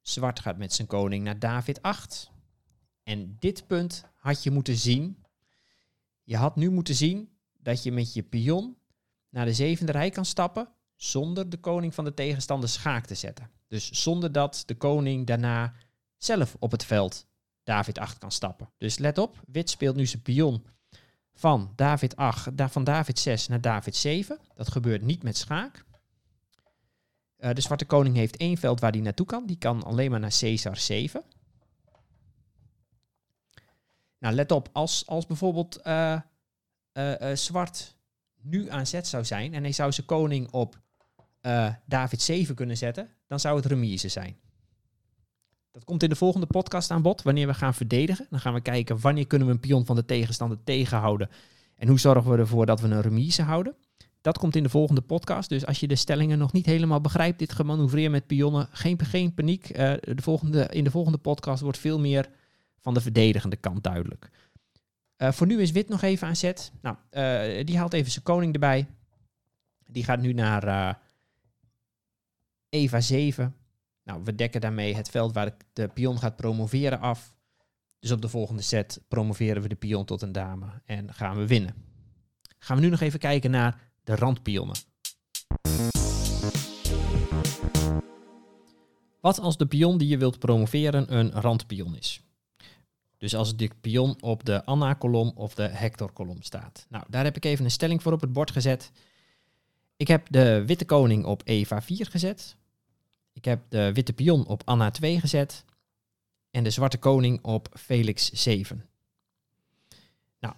Zwart 0.01 0.41
gaat 0.41 0.59
met 0.59 0.73
zijn 0.73 0.89
koning 0.89 1.25
naar 1.25 1.39
David 1.39 1.83
8. 1.83 2.31
En 3.03 3.37
dit 3.39 3.67
punt 3.67 4.05
had 4.17 4.43
je 4.43 4.51
moeten 4.51 4.77
zien. 4.77 5.25
Je 6.23 6.37
had 6.37 6.57
nu 6.57 6.71
moeten 6.71 6.95
zien 6.95 7.39
dat 7.59 7.83
je 7.83 7.93
met 7.93 8.13
je 8.13 8.23
pion 8.23 8.77
naar 9.29 9.45
de 9.45 9.55
zevende 9.55 9.93
rij 9.93 10.11
kan 10.11 10.25
stappen 10.25 10.69
zonder 10.97 11.51
de 11.51 11.57
koning 11.57 11.95
van 11.95 12.05
de 12.05 12.15
tegenstander 12.15 12.69
schaak 12.69 13.07
te 13.07 13.15
zetten. 13.15 13.51
Dus 13.69 13.91
zonder 13.91 14.33
dat 14.33 14.63
de 14.67 14.75
koning 14.75 15.27
daarna 15.27 15.75
zelf 16.17 16.57
op 16.59 16.71
het 16.71 16.85
veld 16.85 17.27
David 17.63 17.99
8 17.99 18.19
kan 18.19 18.33
stappen. 18.33 18.71
Dus 18.79 18.99
let 18.99 19.19
op, 19.19 19.41
wit 19.47 19.71
speelt 19.71 19.97
nu 19.97 20.07
zijn 20.07 20.23
pion 20.23 20.67
van 21.35 21.73
David 21.77 22.17
8, 22.17 22.51
van 22.57 22.85
David 22.85 23.19
6 23.19 23.49
naar 23.49 23.61
David 23.61 23.97
7. 23.97 24.39
Dat 24.55 24.71
gebeurt 24.71 25.03
niet 25.03 25.23
met 25.23 25.37
schaak. 25.37 25.85
Uh, 27.39 27.53
de 27.53 27.61
zwarte 27.61 27.85
koning 27.85 28.17
heeft 28.17 28.37
één 28.37 28.57
veld 28.57 28.81
waar 28.81 28.91
hij 28.91 29.01
naartoe 29.01 29.27
kan. 29.27 29.47
Die 29.47 29.59
kan 29.59 29.83
alleen 29.83 30.11
maar 30.11 30.21
naar 30.21 30.37
Caesar 30.39 30.77
7. 30.77 31.23
Nou, 34.19 34.35
let 34.35 34.53
op, 34.53 34.69
als, 34.73 35.07
als 35.07 35.27
bijvoorbeeld 35.27 35.81
uh, 35.85 36.21
uh, 36.93 37.15
zwart 37.35 37.97
nu 38.41 38.71
aan 38.71 38.87
zet 38.87 39.07
zou 39.07 39.25
zijn 39.25 39.55
en 39.55 39.63
hij 39.63 39.73
zou 39.73 39.93
zijn 39.93 40.07
koning 40.07 40.51
op 40.51 40.81
David 41.87 42.23
7 42.23 42.55
kunnen 42.55 42.77
zetten, 42.77 43.09
dan 43.27 43.41
zou 43.41 43.57
het 43.57 43.67
remise 43.67 44.09
zijn. 44.09 44.37
Dat 45.71 45.85
komt 45.85 46.03
in 46.03 46.09
de 46.09 46.17
volgende 46.17 46.47
podcast 46.47 46.91
aan 46.91 47.03
bod, 47.03 47.23
wanneer 47.23 47.47
we 47.47 47.55
gaan 47.55 47.75
verdedigen. 47.75 48.27
Dan 48.31 48.41
gaan 48.41 48.55
we 48.55 48.61
kijken 48.61 49.01
wanneer 49.01 49.27
kunnen 49.27 49.49
we 49.49 49.55
een 49.55 49.61
pion 49.61 49.87
van 49.87 49.97
de 49.97 50.05
tegenstander 50.05 50.65
tegenhouden 50.65 51.31
en 51.77 51.89
hoe 51.89 51.99
zorgen 51.99 52.31
we 52.31 52.37
ervoor 52.37 52.67
dat 52.67 52.81
we 52.81 52.89
een 52.89 53.01
remise 53.01 53.43
houden. 53.43 53.77
Dat 54.21 54.39
komt 54.39 54.57
in 54.57 54.63
de 54.63 54.69
volgende 54.69 55.01
podcast. 55.01 55.49
Dus 55.49 55.67
als 55.67 55.81
je 55.81 55.89
de 55.89 55.97
stellingen 55.97 56.39
nog 56.39 56.53
niet 56.53 56.67
helemaal 56.67 57.01
begrijpt, 57.01 57.39
dit 57.39 57.53
gemanoeuvreer 57.53 58.11
met 58.11 58.27
pionnen, 58.27 58.69
geen, 58.71 59.05
geen 59.05 59.35
paniek. 59.35 59.71
Uh, 59.71 59.77
de 60.01 60.23
volgende, 60.23 60.69
in 60.71 60.85
de 60.85 60.91
volgende 60.91 61.19
podcast 61.19 61.63
wordt 61.63 61.79
veel 61.79 61.99
meer 61.99 62.31
van 62.79 62.95
de 62.95 63.01
verdedigende 63.01 63.57
kant 63.57 63.85
duidelijk. 63.85 64.31
Uh, 65.17 65.33
voor 65.33 65.47
nu 65.47 65.61
is 65.61 65.71
wit 65.71 65.89
nog 65.89 66.03
even 66.03 66.29
aan 66.29 66.37
zet. 66.37 66.73
Nou, 66.83 66.97
uh, 67.11 67.65
die 67.65 67.79
haalt 67.79 67.93
even 67.93 68.11
zijn 68.11 68.25
koning 68.25 68.53
erbij. 68.53 68.87
Die 69.87 70.05
gaat 70.05 70.21
nu 70.21 70.33
naar 70.33 70.99
Eva 72.69 73.01
7. 73.01 73.55
Nou, 74.03 74.21
we 74.25 74.35
dekken 74.35 74.61
daarmee 74.61 74.95
het 74.95 75.09
veld 75.11 75.33
waar 75.33 75.57
de 75.73 75.89
pion 75.89 76.19
gaat 76.19 76.37
promoveren 76.37 77.01
af. 77.01 77.37
Dus 77.99 78.11
op 78.11 78.23
de 78.23 78.29
volgende 78.29 78.63
set 78.63 79.01
promoveren 79.09 79.63
we 79.63 79.69
de 79.69 79.75
pion 79.75 80.05
tot 80.05 80.23
een 80.23 80.33
dame 80.33 80.67
en 80.85 81.15
gaan 81.15 81.37
we 81.37 81.47
winnen. 81.47 81.75
Gaan 82.59 82.77
we 82.77 82.83
nu 82.83 82.89
nog 82.89 83.01
even 83.01 83.19
kijken 83.19 83.51
naar 83.51 83.88
de 84.09 84.15
randpionnen. 84.15 84.77
Wat 89.21 89.41
als 89.41 89.57
de 89.57 89.67
pion 89.67 89.99
die 89.99 90.09
je 90.09 90.19
wilt 90.19 90.39
promoveren 90.39 91.15
een 91.15 91.31
randpion 91.31 91.97
is? 91.97 92.21
Dus 93.19 93.35
als 93.35 93.57
de 93.57 93.71
pion 93.81 94.23
op 94.23 94.45
de 94.45 94.65
Anna-kolom 94.65 95.33
of 95.35 95.55
de 95.55 95.63
Hector-kolom 95.63 96.43
staat. 96.43 96.87
Nou, 96.89 97.05
daar 97.09 97.25
heb 97.25 97.37
ik 97.37 97.45
even 97.45 97.65
een 97.65 97.71
stelling 97.71 98.03
voor 98.03 98.13
op 98.13 98.21
het 98.21 98.33
bord 98.33 98.51
gezet. 98.51 98.91
Ik 99.97 100.09
heb 100.09 100.27
de 100.31 100.65
witte 100.67 100.85
koning 100.85 101.25
op 101.25 101.43
Eva 101.45 101.83
4 101.83 102.07
gezet. 102.07 102.57
Ik 103.33 103.45
heb 103.45 103.63
de 103.69 103.93
witte 103.93 104.13
pion 104.13 104.47
op 104.47 104.63
Anna 104.65 104.91
2 104.91 105.21
gezet. 105.21 105.65
En 106.51 106.65
de 106.65 106.71
zwarte 106.71 106.99
koning 106.99 107.45
op 107.45 107.69
Felix 107.73 108.31
7. 108.33 108.89
Nou, 110.41 110.55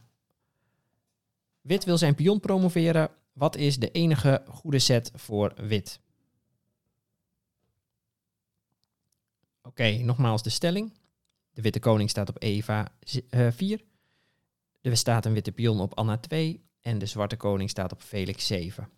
wit 1.60 1.84
wil 1.84 1.98
zijn 1.98 2.14
pion 2.14 2.40
promoveren. 2.40 3.10
Wat 3.40 3.56
is 3.56 3.78
de 3.78 3.90
enige 3.90 4.42
goede 4.48 4.78
set 4.78 5.10
voor 5.14 5.52
wit? 5.56 6.00
Oké, 9.62 9.90
nogmaals 9.90 10.42
de 10.42 10.50
stelling. 10.50 10.92
De 11.50 11.62
witte 11.62 11.78
koning 11.78 12.10
staat 12.10 12.28
op 12.28 12.42
Eva 12.42 12.92
4. 13.50 13.84
Er 14.80 14.96
staat 14.96 15.24
een 15.24 15.32
witte 15.32 15.52
pion 15.52 15.80
op 15.80 15.94
Anna 15.94 16.18
2. 16.18 16.64
En 16.80 16.98
de 16.98 17.06
zwarte 17.06 17.36
koning 17.36 17.70
staat 17.70 17.92
op 17.92 18.02
Felix 18.02 18.46
7. 18.46 18.90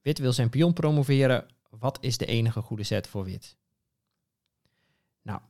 Wit 0.00 0.18
wil 0.18 0.32
zijn 0.32 0.50
pion 0.50 0.72
promoveren. 0.72 1.46
Wat 1.70 1.98
is 2.00 2.18
de 2.18 2.26
enige 2.26 2.60
goede 2.60 2.84
set 2.84 3.06
voor 3.06 3.24
wit? 3.24 3.56
Nou, 5.22 5.40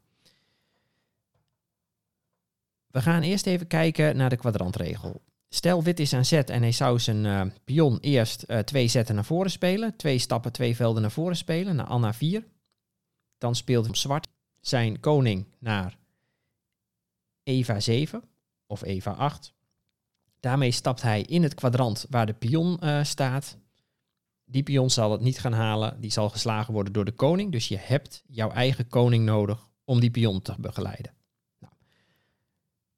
we 2.86 3.02
gaan 3.02 3.22
eerst 3.22 3.46
even 3.46 3.66
kijken 3.66 4.16
naar 4.16 4.30
de 4.30 4.36
kwadrantregel. 4.36 5.22
Stel 5.54 5.82
wit 5.82 6.00
is 6.00 6.12
aan 6.12 6.24
zet 6.24 6.50
en 6.50 6.62
hij 6.62 6.72
zou 6.72 6.98
zijn 6.98 7.24
uh, 7.24 7.42
pion 7.64 7.98
eerst 8.00 8.44
uh, 8.46 8.58
twee 8.58 8.88
zetten 8.88 9.14
naar 9.14 9.24
voren 9.24 9.50
spelen. 9.50 9.96
Twee 9.96 10.18
stappen, 10.18 10.52
twee 10.52 10.76
velden 10.76 11.02
naar 11.02 11.10
voren 11.10 11.36
spelen, 11.36 11.76
naar 11.76 11.86
Anna 11.86 12.14
4. 12.14 12.44
Dan 13.38 13.54
speelt 13.54 13.98
zwart 13.98 14.28
zijn 14.60 15.00
koning 15.00 15.46
naar 15.58 15.98
Eva 17.42 17.80
7 17.80 18.22
of 18.66 18.82
Eva 18.82 19.10
8. 19.10 19.54
Daarmee 20.40 20.70
stapt 20.70 21.02
hij 21.02 21.22
in 21.22 21.42
het 21.42 21.54
kwadrant 21.54 22.06
waar 22.10 22.26
de 22.26 22.34
pion 22.34 22.78
uh, 22.82 23.04
staat. 23.04 23.58
Die 24.44 24.62
pion 24.62 24.90
zal 24.90 25.12
het 25.12 25.20
niet 25.20 25.38
gaan 25.38 25.52
halen, 25.52 26.00
die 26.00 26.10
zal 26.10 26.28
geslagen 26.28 26.72
worden 26.72 26.92
door 26.92 27.04
de 27.04 27.12
koning. 27.12 27.52
Dus 27.52 27.68
je 27.68 27.78
hebt 27.78 28.22
jouw 28.26 28.50
eigen 28.50 28.88
koning 28.88 29.24
nodig 29.24 29.68
om 29.84 30.00
die 30.00 30.10
pion 30.10 30.42
te 30.42 30.54
begeleiden. 30.58 31.21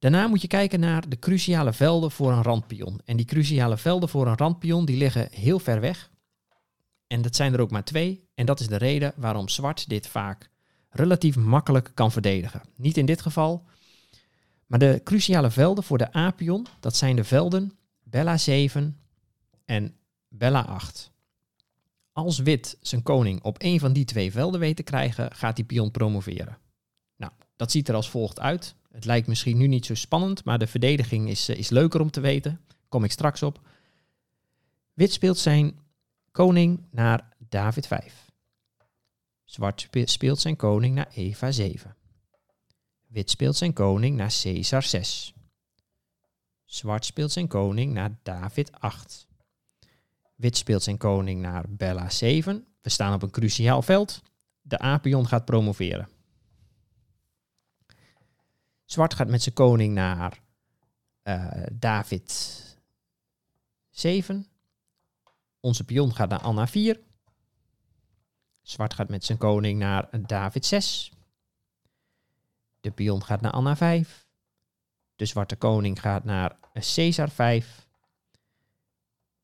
Daarna 0.05 0.27
moet 0.27 0.43
je 0.43 0.49
kijken 0.49 0.81
naar 0.81 1.09
de 1.09 1.19
cruciale 1.19 1.73
velden 1.73 2.11
voor 2.11 2.33
een 2.33 2.43
randpion. 2.43 3.01
En 3.05 3.17
die 3.17 3.27
cruciale 3.27 3.77
velden 3.77 4.09
voor 4.09 4.27
een 4.27 4.37
randpion 4.37 4.85
die 4.85 4.97
liggen 4.97 5.29
heel 5.31 5.59
ver 5.59 5.81
weg. 5.81 6.11
En 7.07 7.23
dat 7.23 7.37
zijn 7.37 7.53
er 7.53 7.61
ook 7.61 7.71
maar 7.71 7.85
twee. 7.85 8.29
En 8.35 8.47
dat 8.47 8.61
is 8.61 8.67
de 8.67 8.77
reden 8.77 9.13
waarom 9.17 9.49
zwart 9.49 9.89
dit 9.89 10.07
vaak 10.07 10.51
relatief 10.91 11.37
makkelijk 11.37 11.91
kan 11.95 12.13
verdedigen. 12.13 12.63
Niet 12.77 12.97
in 12.97 13.07
dit 13.07 13.23
geval. 13.23 13.67
Maar 14.67 14.79
de 14.79 15.01
cruciale 15.05 15.51
velden 15.51 15.85
voor 15.85 15.99
de 15.99 16.17
A-pion, 16.17 16.67
dat 16.81 16.97
zijn 16.97 17.17
de 17.17 17.25
velden 17.25 17.73
Bella 18.03 18.39
7 18.39 19.01
en 19.65 19.97
Bella 20.29 20.65
8. 20.65 21.13
Als 22.13 22.39
wit 22.39 22.79
zijn 22.81 23.03
koning 23.03 23.43
op 23.43 23.57
een 23.59 23.81
van 23.81 23.93
die 23.93 24.05
twee 24.05 24.33
velden 24.33 24.61
weet 24.61 24.77
te 24.77 24.83
krijgen, 24.83 25.35
gaat 25.35 25.57
die 25.57 25.65
pion 25.65 25.91
promoveren. 25.91 26.59
Nou, 27.17 27.33
dat 27.57 27.71
ziet 27.71 27.89
er 27.89 27.95
als 27.95 28.11
volgt 28.11 28.41
uit. 28.41 28.75
Het 28.95 29.05
lijkt 29.05 29.27
misschien 29.27 29.57
nu 29.57 29.67
niet 29.67 29.87
zo 29.87 29.95
spannend, 29.95 30.45
maar 30.45 30.59
de 30.59 30.67
verdediging 30.67 31.29
is, 31.29 31.49
eh, 31.49 31.57
is 31.57 31.69
leuker 31.69 32.01
om 32.01 32.11
te 32.11 32.21
weten. 32.21 32.61
Kom 32.89 33.05
ik 33.05 33.13
straks 33.13 33.43
op. 33.43 33.61
Wit 34.93 35.13
speelt 35.13 35.39
zijn 35.39 35.79
koning 36.31 36.87
naar 36.91 37.37
David 37.49 37.87
5. 37.87 38.31
Zwart 39.45 39.89
speelt 40.05 40.41
zijn 40.41 40.57
koning 40.57 40.95
naar 40.95 41.09
Eva 41.15 41.51
7. 41.51 41.97
Wit 43.07 43.31
speelt 43.31 43.57
zijn 43.57 43.73
koning 43.73 44.17
naar 44.17 44.35
Caesar 44.43 44.83
6. 44.83 45.35
Zwart 46.65 47.05
speelt 47.05 47.33
zijn 47.33 47.49
koning 47.49 47.93
naar 47.93 48.19
David 48.23 48.81
8. 48.81 49.27
Wit 50.35 50.57
speelt 50.57 50.83
zijn 50.83 50.99
koning 50.99 51.41
naar 51.41 51.65
Bella 51.69 52.11
7. 52.11 52.67
We 52.83 52.91
staan 52.91 53.15
op 53.15 53.23
een 53.23 53.31
cruciaal 53.31 53.83
veld. 53.83 54.23
De 54.63 54.79
apion 54.79 55.27
gaat 55.27 55.45
promoveren. 55.45 56.09
Zwart 58.85 59.15
gaat 59.15 59.29
met 59.29 59.43
zijn 59.43 59.55
koning 59.55 59.95
naar 59.95 60.41
David 61.73 62.63
7. 63.91 64.47
Onze 65.61 65.85
pion 65.85 66.15
gaat 66.15 66.29
naar 66.29 66.41
Anna 66.41 66.67
4. 66.67 67.01
Zwart 68.63 68.95
gaat 68.95 69.09
met 69.09 69.25
zijn 69.25 69.39
koning 69.39 69.79
naar 69.79 70.09
David 70.27 70.67
6. 70.67 71.13
De 72.81 72.91
pion 72.91 73.25
gaat 73.25 73.41
naar 73.41 73.53
Anna 73.53 73.77
5. 73.77 74.27
De 75.17 75.27
zwarte 75.27 75.57
koning 75.57 76.01
gaat 76.01 76.25
naar 76.25 76.57
Caesar 76.73 77.31
5. 77.31 77.87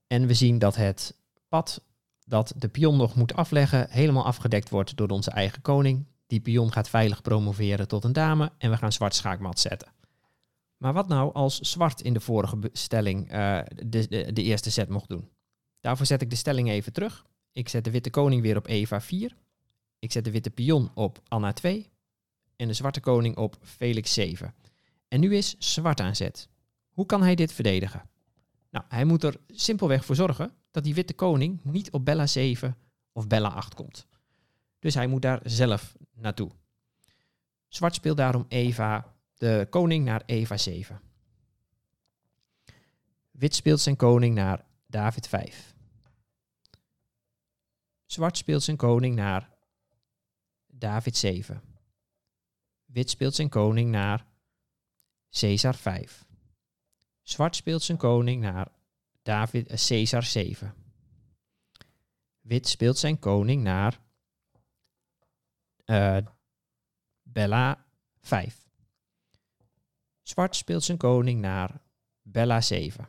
En 0.06 0.26
we 0.26 0.35
zien 0.35 0.59
dat 0.59 0.76
het 0.76 1.14
pad 1.49 1.82
dat 2.25 2.52
de 2.56 2.68
pion 2.68 2.97
nog 2.97 3.14
moet 3.14 3.35
afleggen 3.35 3.90
helemaal 3.90 4.25
afgedekt 4.25 4.68
wordt 4.68 4.97
door 4.97 5.09
onze 5.09 5.30
eigen 5.30 5.62
koning. 5.62 6.06
Die 6.30 6.40
pion 6.40 6.72
gaat 6.72 6.88
veilig 6.88 7.22
promoveren 7.22 7.88
tot 7.88 8.04
een 8.04 8.12
dame 8.12 8.52
en 8.58 8.70
we 8.70 8.76
gaan 8.76 8.92
zwart 8.92 9.14
schaakmat 9.14 9.58
zetten. 9.58 9.92
Maar 10.76 10.92
wat 10.92 11.08
nou 11.08 11.32
als 11.32 11.58
zwart 11.58 12.00
in 12.00 12.12
de 12.12 12.20
vorige 12.20 12.58
stelling 12.72 13.32
uh, 13.32 13.60
de, 13.87 14.08
de, 14.08 14.32
de, 14.32 14.42
eerste 14.42 14.70
set 14.70 14.88
mocht 14.88 15.08
doen? 15.08 15.28
Daarvoor 15.80 16.06
zet 16.06 16.22
ik 16.22 16.30
de 16.30 16.37
stelling 16.37 16.68
even 16.68 16.92
terug. 16.92 17.26
Ik 17.52 17.68
zet 17.68 17.84
de 17.84 17.90
witte 17.90 18.10
koning 18.10 18.42
weer 18.42 18.56
op 18.56 18.66
Eva 18.66 19.00
4. 19.00 19.37
Ik 19.99 20.12
zet 20.12 20.25
de 20.25 20.30
witte 20.30 20.50
pion 20.50 20.90
op 20.94 21.20
Anna 21.28 21.52
2. 21.52 21.90
En 22.56 22.68
de 22.68 22.75
zwarte 22.75 23.00
koning 23.00 23.37
op 23.37 23.56
Felix 23.62 24.12
7. 24.12 24.54
En 25.08 25.20
nu 25.20 25.37
is 25.37 25.56
zwart 25.58 26.00
aan 26.00 26.16
zet. 26.16 26.49
Hoe 26.90 27.06
kan 27.06 27.22
hij 27.22 27.34
dit 27.34 27.52
verdedigen? 27.52 28.08
Nou, 28.70 28.84
hij 28.88 29.04
moet 29.04 29.25
er 29.25 29.37
simpelweg 29.49 30.04
voor 30.04 30.16
zorgen 30.16 30.52
dat 30.70 30.84
die 30.84 30.94
witte 30.94 31.14
koning 31.14 31.60
niet 31.62 31.90
op 31.90 32.04
Bella 32.04 32.26
7 32.26 32.76
of 33.12 33.26
Bella 33.26 33.49
8 33.49 33.75
komt. 33.75 34.06
Dus 34.80 34.94
hij 34.94 35.06
moet 35.06 35.22
daar 35.22 35.40
zelf 35.44 35.96
naartoe. 36.14 36.50
Zwart 37.68 37.94
speelt 37.94 38.16
daarom 38.16 38.44
Eva, 38.49 39.14
de 39.34 39.66
koning, 39.70 40.04
naar 40.04 40.22
Eva 40.26 40.56
7. 40.56 41.00
Wit 43.30 43.54
speelt 43.54 43.80
zijn 43.80 43.96
koning 43.96 44.34
naar 44.34 44.64
David 44.87 45.28
5. 45.28 45.75
Zwart 48.06 48.37
speelt 48.37 48.62
zijn 48.62 48.76
koning 48.76 49.14
naar 49.16 49.50
David 50.66 51.16
7. 51.16 51.62
Wit 52.84 53.10
speelt 53.10 53.34
zijn 53.34 53.49
koning 53.49 53.90
naar 53.90 54.26
Caesar 55.30 55.75
5. 55.75 56.25
Zwart 57.22 57.56
speelt 57.56 57.82
zijn 57.82 57.99
koning 57.99 58.42
naar 58.42 58.68
David, 59.22 59.70
uh, 59.70 59.76
Caesar 59.76 60.22
7. 60.22 60.75
Wit 62.40 62.68
speelt 62.68 62.99
zijn 62.99 63.18
koning 63.18 63.62
naar 63.62 64.00
uh, 65.90 66.16
Bella 67.23 67.85
5. 68.20 68.68
Zwart 70.23 70.56
speelt 70.56 70.85
zijn 70.85 70.99
koning 70.99 71.40
naar 71.40 71.80
Bella 72.23 72.61
7. 72.61 73.09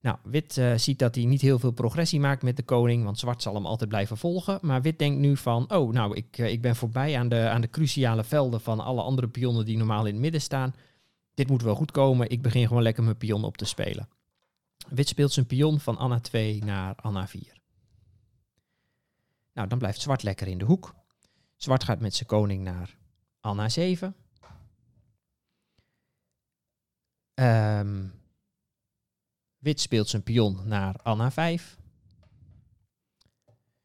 Nou, 0.00 0.18
wit 0.22 0.56
uh, 0.56 0.74
ziet 0.76 0.98
dat 0.98 1.14
hij 1.14 1.24
niet 1.24 1.40
heel 1.40 1.58
veel 1.58 1.70
progressie 1.70 2.20
maakt 2.20 2.42
met 2.42 2.56
de 2.56 2.62
koning, 2.62 3.04
want 3.04 3.18
zwart 3.18 3.42
zal 3.42 3.54
hem 3.54 3.66
altijd 3.66 3.88
blijven 3.88 4.16
volgen. 4.16 4.58
Maar 4.62 4.82
wit 4.82 4.98
denkt 4.98 5.18
nu 5.18 5.36
van, 5.36 5.72
oh, 5.72 5.92
nou, 5.92 6.16
ik, 6.16 6.38
uh, 6.38 6.50
ik 6.50 6.62
ben 6.62 6.76
voorbij 6.76 7.18
aan 7.18 7.28
de, 7.28 7.48
aan 7.48 7.60
de 7.60 7.70
cruciale 7.70 8.24
velden 8.24 8.60
van 8.60 8.80
alle 8.80 9.02
andere 9.02 9.28
pionnen 9.28 9.64
die 9.64 9.76
normaal 9.76 10.06
in 10.06 10.12
het 10.12 10.22
midden 10.22 10.40
staan. 10.40 10.74
Dit 11.34 11.48
moet 11.48 11.62
wel 11.62 11.74
goed 11.74 11.90
komen, 11.90 12.30
ik 12.30 12.42
begin 12.42 12.66
gewoon 12.66 12.82
lekker 12.82 13.02
mijn 13.02 13.16
pion 13.16 13.44
op 13.44 13.56
te 13.56 13.64
spelen. 13.64 14.08
Wit 14.88 15.08
speelt 15.08 15.32
zijn 15.32 15.46
pion 15.46 15.80
van 15.80 15.96
Anna 15.96 16.20
2 16.20 16.64
naar 16.64 16.94
Anna 16.96 17.26
4. 17.26 17.57
Nou, 19.58 19.70
dan 19.70 19.78
blijft 19.78 20.00
zwart 20.00 20.22
lekker 20.22 20.46
in 20.46 20.58
de 20.58 20.64
hoek. 20.64 20.94
Zwart 21.56 21.84
gaat 21.84 22.00
met 22.00 22.14
zijn 22.14 22.28
koning 22.28 22.62
naar 22.62 22.96
Anna 23.40 23.68
7. 23.68 24.14
Um, 27.34 28.12
wit 29.58 29.80
speelt 29.80 30.08
zijn 30.08 30.22
pion 30.22 30.60
naar 30.64 30.94
Anna 31.02 31.30
5. 31.30 31.78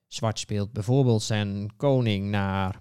Zwart 0.08 0.40
speelt 0.40 0.72
bijvoorbeeld 0.72 1.24
zijn 1.24 1.76
koning 1.76 2.30
naar 2.30 2.80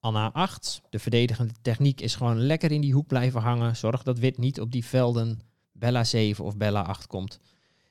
Anna 0.00 0.32
8. 0.32 0.82
De 0.90 0.98
verdedigende 0.98 1.54
techniek 1.62 2.00
is 2.00 2.14
gewoon 2.14 2.38
lekker 2.40 2.72
in 2.72 2.80
die 2.80 2.92
hoek 2.92 3.06
blijven 3.06 3.40
hangen. 3.40 3.76
Zorg 3.76 4.02
dat 4.02 4.18
wit 4.18 4.38
niet 4.38 4.60
op 4.60 4.72
die 4.72 4.84
velden 4.84 5.40
Bella 5.72 6.04
7 6.04 6.44
of 6.44 6.56
Bella 6.56 6.82
8 6.82 7.06
komt. 7.06 7.40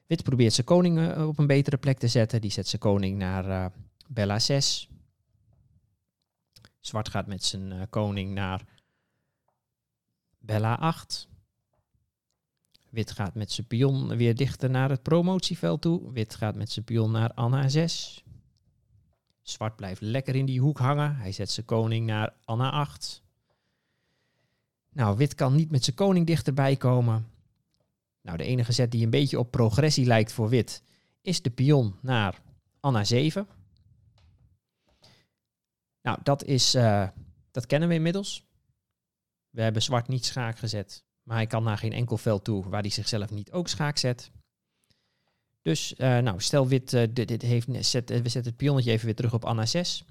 Wit 0.08 0.24
probeert 0.24 0.54
zijn 0.54 0.66
koning 0.66 0.98
uh, 0.98 1.28
op 1.28 1.40
een 1.40 1.48
betere 1.48 1.78
plek 1.78 1.98
te 1.98 2.08
zetten. 2.08 2.42
Die 2.42 2.52
zet 2.52 2.68
zijn 2.68 2.82
koning 2.82 3.18
naar 3.18 3.48
uh, 3.48 3.66
Bella 4.08 4.40
6. 4.40 4.90
Zwart 6.80 7.10
gaat 7.10 7.28
met 7.28 7.44
zijn 7.44 7.72
uh, 7.72 7.82
koning 7.90 8.34
naar 8.34 8.66
Bella 10.38 10.76
8. 10.76 11.28
Wit 12.90 13.12
gaat 13.12 13.36
met 13.36 13.52
zijn 13.52 13.68
pion 13.68 14.16
weer 14.16 14.36
dichter 14.36 14.70
naar 14.70 14.90
het 14.90 15.02
promotieveld 15.02 15.82
toe. 15.82 16.12
Wit 16.12 16.36
gaat 16.36 16.56
met 16.56 16.72
zijn 16.72 16.86
pion 16.86 17.12
naar 17.12 17.34
Anna 17.34 17.68
6. 17.70 18.24
Zwart 19.42 19.76
blijft 19.76 20.02
lekker 20.02 20.36
in 20.36 20.46
die 20.46 20.60
hoek 20.60 20.78
hangen. 20.78 21.16
Hij 21.16 21.32
zet 21.32 21.52
zijn 21.52 21.66
koning 21.66 22.06
naar 22.06 22.34
Anna 22.46 22.72
8. 22.72 23.24
Nou, 24.92 25.18
wit 25.18 25.36
kan 25.36 25.56
niet 25.56 25.72
met 25.72 25.84
zijn 25.84 25.96
koning 25.96 26.28
dichterbij 26.28 26.76
komen. 26.76 27.28
Nou, 28.22 28.38
de 28.38 28.44
enige 28.44 28.72
zet 28.72 28.92
die 28.92 29.04
een 29.04 29.10
beetje 29.10 29.40
op 29.40 29.52
progressie 29.52 30.06
lijkt 30.06 30.32
voor 30.32 30.50
wit 30.50 30.84
is 31.26 31.42
de 31.42 31.50
pion 31.50 31.96
naar 32.02 32.42
Anna 32.80 33.04
7. 33.04 33.48
Nou, 36.06 36.20
dat, 36.24 36.44
is, 36.44 36.76
uh, 36.76 37.08
dat 37.52 37.66
kennen 37.66 37.90
we 37.90 37.96
inmiddels. 37.96 38.44
We 39.50 39.62
hebben 39.62 39.82
zwart 39.82 40.08
niet 40.08 40.26
schaak 40.26 40.58
gezet, 40.58 41.04
maar 41.24 41.36
hij 41.36 41.48
kan 41.48 41.64
naar 41.64 41.78
geen 41.78 41.94
enkel 41.94 42.18
veld 42.18 42.44
toe 42.44 42.70
waar 42.70 42.82
hij 42.82 42.90
zichzelf 42.90 43.32
niet 43.32 43.52
ook 43.52 43.68
schaak 43.68 43.98
zet. 43.98 44.32
Dus 45.62 45.94
uh, 45.98 46.18
nou, 46.18 46.42
stel 46.42 46.68
wit, 46.68 46.94
uh, 46.94 47.04
dit, 47.14 47.42
heeft, 47.42 47.68
zet, 47.80 48.10
we 48.10 48.30
zetten 48.30 48.44
het 48.44 48.56
pionnetje 48.56 48.92
even 48.92 49.06
weer 49.06 49.16
terug 49.16 49.34
op 49.34 49.46
Anna 49.46 49.66
6. 49.66 50.04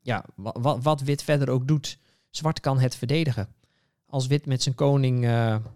Ja, 0.00 0.24
wat, 0.34 1.00
wit 1.00 1.22
verder 1.22 1.50
ook 1.50 1.68
doet, 1.68 1.98
zwart 2.30 2.60
kan 2.60 2.78
het 2.78 2.96
verdedigen. 2.96 3.54
Als 4.06 4.26
wit 4.26 4.46
met 4.46 4.62
zijn 4.62 4.74
koning 4.74 5.20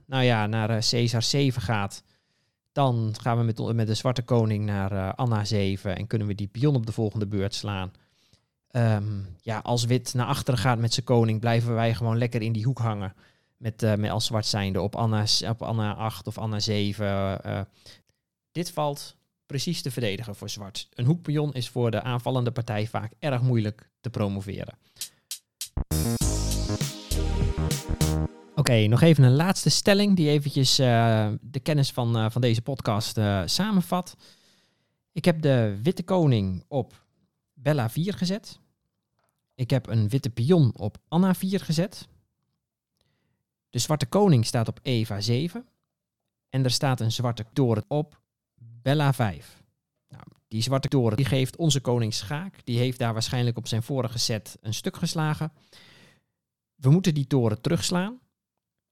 nou 0.07 0.23
ja, 0.23 0.47
naar 0.47 0.69
Caesar 0.69 1.23
7 1.23 1.63
gaat, 1.63 2.03
dan 2.73 3.15
gaan 3.21 3.39
we 3.39 3.45
met, 3.45 3.75
met 3.75 3.87
de 3.87 3.95
zwarte 3.95 4.23
koning 4.23 4.65
naar 4.65 5.15
Anna 5.15 5.45
7 5.45 5.97
en 5.97 6.07
kunnen 6.07 6.27
we 6.27 6.35
die 6.35 6.47
pion 6.47 6.75
op 6.75 6.87
de 6.87 6.93
volgende 6.93 7.27
beurt 7.27 7.55
slaan. 7.55 7.93
Um, 8.77 9.37
ja, 9.43 9.59
als 9.59 9.85
wit 9.85 10.15
naar 10.15 10.27
achteren 10.27 10.61
gaat 10.61 10.79
met 10.79 10.93
zijn 10.93 11.07
koning, 11.07 11.41
blijven 11.41 11.75
wij 11.75 11.95
gewoon 11.95 12.19
lekker 12.19 12.43
in 12.43 12.53
die 12.53 12.65
hoek 12.65 12.79
hangen. 12.79 13.15
Met, 13.57 13.83
uh, 13.83 13.95
met 13.95 14.11
als 14.11 14.27
zwart 14.27 14.47
zijnde 14.47 14.81
op 14.81 14.97
Anna, 14.97 15.25
op 15.49 15.63
Anna 15.63 15.95
8 15.95 16.27
of 16.27 16.39
Anna 16.39 16.61
7. 16.61 17.41
Uh, 17.47 17.61
dit 18.53 18.71
valt 18.71 19.17
precies 19.47 19.83
te 19.83 19.91
verdedigen 19.91 20.37
voor 20.37 20.49
zwart. 20.49 20.89
Een 20.95 21.05
hoekpion 21.05 21.53
is 21.53 21.69
voor 21.69 21.91
de 21.91 22.03
aanvallende 22.03 22.51
partij 22.51 22.87
vaak 22.87 23.13
erg 23.19 23.43
moeilijk 23.43 23.91
te 24.01 24.11
promoveren. 24.11 24.79
Oké, 28.55 28.87
nog 28.87 29.01
even 29.01 29.25
een 29.25 29.37
laatste 29.37 29.71
stelling 29.71 30.17
die 30.17 30.29
eventjes 30.29 30.77
de 30.77 31.61
kennis 31.63 31.91
van, 31.91 32.33
van 32.33 32.41
deze 32.41 32.63
podcast 32.63 33.21
samenvat. 33.45 34.17
Ik 35.13 35.25
heb 35.25 35.43
de 35.43 35.79
witte 35.83 36.03
koning 36.03 36.65
op 36.69 37.05
Bella 37.55 37.91
4 37.91 38.15
gezet. 38.15 38.61
Ik 39.55 39.71
heb 39.71 39.87
een 39.87 40.09
witte 40.09 40.31
pion 40.31 40.77
op 40.77 40.99
Anna 41.09 41.35
4 41.35 41.61
gezet. 41.61 42.09
De 43.71 43.79
zwarte 43.79 44.07
koning 44.07 44.47
staat 44.47 44.69
op 44.69 44.81
Eva 44.83 45.21
7. 45.21 45.69
En 46.49 46.65
er 46.65 46.71
staat 46.71 47.01
een 47.01 47.13
zwarte 47.13 47.45
toren 47.53 47.85
op 47.89 48.21
Bella 48.55 49.13
5. 49.13 49.63
Nou, 50.09 50.23
die 50.49 50.63
zwarte 50.63 50.89
toren 50.89 51.17
die 51.17 51.27
geeft 51.27 51.57
onze 51.57 51.81
koning 51.81 52.15
schaak. 52.15 52.65
Die 52.65 52.79
heeft 52.79 52.99
daar 52.99 53.13
waarschijnlijk 53.13 53.57
op 53.57 53.67
zijn 53.67 53.83
vorige 53.83 54.19
set 54.19 54.57
een 54.61 54.75
stuk 54.75 54.97
geslagen. 54.97 55.53
We 56.75 56.91
moeten 56.91 57.15
die 57.15 57.27
toren 57.27 57.61
terugslaan. 57.61 58.21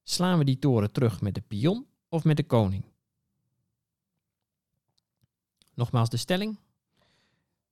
Slaan 0.03 0.39
we 0.39 0.45
die 0.45 0.59
toren 0.59 0.93
terug 0.93 1.21
met 1.21 1.35
de 1.35 1.41
pion 1.41 1.87
of 2.09 2.25
met 2.25 2.37
de 2.37 2.47
koning? 2.47 2.85
Nogmaals 5.75 6.09
de 6.09 6.17
stelling. 6.17 6.59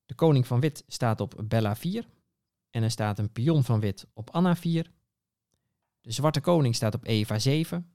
De 0.07 0.14
koning 0.14 0.46
van 0.46 0.61
wit 0.61 0.85
staat 0.87 1.20
op 1.20 1.42
Bella 1.44 1.77
4 1.77 2.07
en 2.70 2.83
er 2.83 2.90
staat 2.90 3.18
een 3.18 3.33
pion 3.33 3.64
van 3.64 3.81
wit 3.81 4.07
op 4.12 4.31
Anna 4.31 4.57
4. 4.57 4.90
De 6.00 6.12
zwarte 6.12 6.40
koning 6.40 6.74
staat 6.74 6.94
op 6.94 7.07
Eva 7.07 7.38
7 7.38 7.92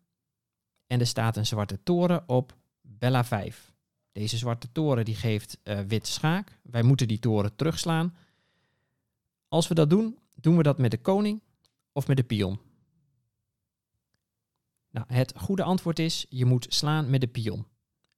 en 0.88 1.00
er 1.00 1.08
staat 1.08 1.38
een 1.38 1.46
zwarte 1.46 1.84
toren 1.84 2.30
op 2.30 2.58
Bella 2.82 3.24
5. 3.24 3.74
Deze 4.12 4.38
zwarte 4.38 4.72
toren 4.72 5.06
die 5.06 5.16
geeft 5.16 5.58
uh, 5.64 5.80
wit 5.80 6.08
schaak. 6.08 6.60
Wij 6.64 6.84
moeten 6.84 7.08
die 7.08 7.20
toren 7.20 7.56
terugslaan. 7.56 8.16
Als 9.48 9.68
we 9.68 9.74
dat 9.74 9.90
doen, 9.90 10.18
doen 10.36 10.58
we 10.58 10.64
dat 10.64 10.78
met 10.78 10.92
de 10.92 11.02
koning 11.02 11.42
of 11.92 12.08
met 12.08 12.18
de 12.18 12.24
pion. 12.24 12.60
Nou, 14.90 15.06
het 15.14 15.34
goede 15.38 15.64
antwoord 15.64 16.00
is, 16.00 16.26
je 16.30 16.46
moet 16.46 16.66
slaan 16.70 17.10
met 17.10 17.22
de 17.22 17.28
pion. 17.28 17.66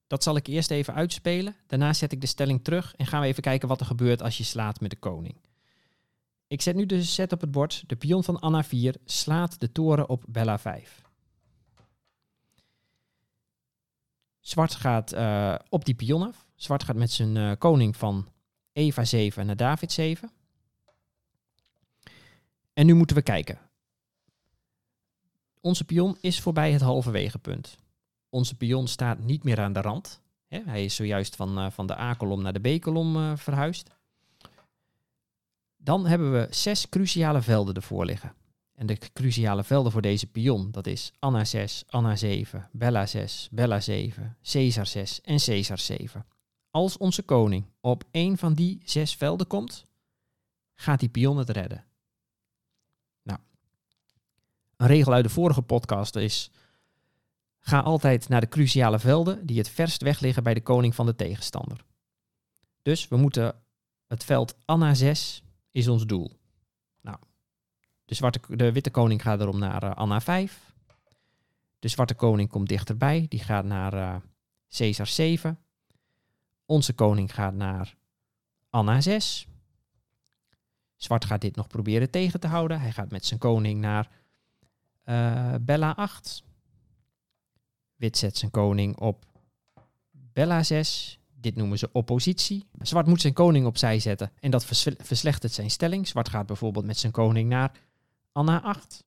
Dat 0.08 0.24
zal 0.24 0.36
ik 0.36 0.48
eerst 0.48 0.72
even 0.72 0.94
uitspelen. 0.94 1.56
Daarna 1.68 1.94
zet 1.94 2.12
ik 2.12 2.22
de 2.22 2.28
stelling 2.28 2.63
terug 2.63 2.96
en 2.96 3.06
gaan 3.06 3.22
we 3.22 3.28
even 3.28 3.44
kijken 3.44 3.68
wat 3.68 3.80
er 3.80 3.86
gebeurt 3.86 4.22
als 4.22 4.38
je 4.38 4.44
slaat 4.44 4.80
met 4.80 4.89
de 4.89 4.96
koning. 4.96 5.36
Ik 6.56 6.62
zet 6.62 6.76
nu 6.76 6.86
de 6.86 7.04
set 7.04 7.32
op 7.32 7.41
het 7.41 7.52
bord. 7.52 7.84
De 7.88 7.96
pion 7.96 8.24
van 8.24 8.39
Anna 8.39 8.63
4 8.63 8.96
slaat 9.06 9.60
de 9.60 9.72
toren 9.72 10.10
op 10.10 10.24
Bella 10.28 10.60
5. 10.60 11.02
Zwart 14.39 14.76
gaat 14.76 15.13
uh, 15.13 15.56
op 15.70 15.86
die 15.86 15.96
pion 15.96 16.22
af. 16.28 16.46
Zwart 16.56 16.84
gaat 16.84 16.96
met 16.96 17.12
zijn 17.12 17.36
uh, 17.36 17.52
koning 17.58 17.96
van 17.96 18.28
Eva 18.72 19.06
7 19.06 19.46
naar 19.46 19.56
David 19.56 19.91
7. 19.91 20.32
En 22.74 22.86
nu 22.86 22.94
moeten 22.94 23.15
we 23.15 23.22
kijken. 23.22 23.60
Onze 25.62 25.84
pion 25.84 26.18
is 26.22 26.39
voorbij 26.39 26.72
het 26.72 26.82
halverwege 26.82 27.39
punt. 27.39 27.78
Onze 28.30 28.56
pion 28.56 28.88
staat 28.88 29.20
niet 29.20 29.44
meer 29.44 29.60
aan 29.60 29.74
de 29.74 29.82
rand. 29.82 30.22
Hij 30.48 30.86
is 30.86 30.96
zojuist 30.96 31.36
van, 31.36 31.60
uh, 31.60 31.72
van 31.72 31.88
de 31.88 31.98
A-kolom 31.98 32.41
naar 32.41 32.62
de 32.62 32.78
B-kolom 32.78 33.38
verhuisd. 33.38 33.95
Dan 35.86 36.06
hebben 36.06 36.32
we 36.32 36.48
zes 36.50 36.89
cruciale 36.89 37.41
velden 37.41 37.76
ervoor 37.76 38.06
liggen. 38.06 38.34
En 38.76 38.86
de 38.86 38.98
cruciale 39.13 39.63
velden 39.63 39.91
voor 39.91 40.02
deze 40.02 40.28
pion, 40.28 40.71
dat 40.71 40.88
is 40.88 41.13
Anna 41.19 41.45
6, 41.45 41.84
Anna 41.88 42.15
7, 42.15 42.69
Bella 42.71 43.06
6, 43.06 43.50
Bella 43.52 43.80
7, 43.80 44.38
Caesar 44.41 44.86
6 44.86 45.21
en 45.21 45.38
Caesar 45.38 45.80
7. 45.80 46.26
Als 46.69 46.98
onze 46.98 47.24
koning 47.24 47.65
op 47.82 48.04
één 48.12 48.38
van 48.38 48.54
die 48.54 48.82
zes 48.84 49.15
velden 49.15 49.48
komt, 49.48 49.86
gaat 50.74 51.00
die 51.00 51.10
pion 51.10 51.38
het 51.38 51.50
redden. 51.50 51.86
Nou, 53.24 53.39
een 54.78 54.88
regel 54.88 55.13
uit 55.13 55.24
de 55.24 55.30
vorige 55.30 55.62
podcast 55.62 56.15
is, 56.15 56.52
ga 57.60 57.80
altijd 57.80 58.30
naar 58.30 58.41
de 58.41 58.50
cruciale 58.50 59.00
velden 59.00 59.45
die 59.45 59.58
het 59.58 59.69
verst 59.69 60.02
weg 60.02 60.19
liggen 60.19 60.43
bij 60.43 60.54
de 60.54 60.63
koning 60.63 60.95
van 60.95 61.06
de 61.06 61.15
tegenstander. 61.15 61.86
Dus 62.82 63.08
we 63.08 63.17
moeten 63.17 63.56
het 64.08 64.24
veld 64.24 64.56
Anna 64.65 64.93
6 64.93 65.45
is 65.76 65.88
ons 65.88 66.06
doel. 66.06 66.32
De, 68.06 68.16
zwarte, 68.16 68.40
de 68.56 68.72
witte 68.72 68.90
koning 68.92 69.22
gaat 69.22 69.40
erom 69.40 69.60
naar 69.60 69.84
uh, 69.84 69.96
Anna 69.96 70.22
5. 70.22 70.74
De 71.80 71.88
zwarte 71.88 72.14
koning 72.14 72.50
komt 72.50 72.70
dichterbij. 72.70 73.26
Die 73.30 73.40
gaat 73.40 73.66
naar 73.66 73.94
uh, 73.94 74.16
Caesar 74.70 75.08
7. 75.08 75.60
Onze 76.66 76.94
koning 76.94 77.34
gaat 77.34 77.54
naar 77.54 77.96
Anna 78.70 79.02
6. 79.02 79.48
Zwart 80.96 81.26
gaat 81.26 81.42
dit 81.42 81.56
nog 81.56 81.68
proberen 81.68 82.10
tegen 82.10 82.40
te 82.40 82.48
houden. 82.48 82.80
Hij 82.80 82.92
gaat 82.92 83.12
met 83.12 83.26
zijn 83.26 83.40
koning 83.40 83.82
naar 83.82 84.10
uh, 85.06 85.56
Bella 85.62 85.92
8. 85.92 86.44
Wit 87.96 88.18
zet 88.18 88.38
zijn 88.38 88.52
koning 88.52 88.98
op 88.98 89.26
Bella 90.12 90.64
6. 90.64 91.20
Dit 91.46 91.56
noemen 91.56 91.78
ze 91.78 91.90
oppositie. 91.92 92.66
Zwart 92.82 93.08
moet 93.08 93.22
zijn 93.22 93.34
koning 93.34 93.66
opzij 93.66 94.00
zetten 94.00 94.32
en 94.40 94.52
dat 94.52 94.66
verslechtert 94.98 95.52
zijn 95.52 95.72
stelling. 95.72 96.08
Zwart 96.08 96.30
gaat 96.30 96.46
bijvoorbeeld 96.46 96.86
met 96.86 96.98
zijn 96.98 97.12
koning 97.12 97.50
naar 97.50 97.72
Anna 98.32 98.62
8. 98.62 99.04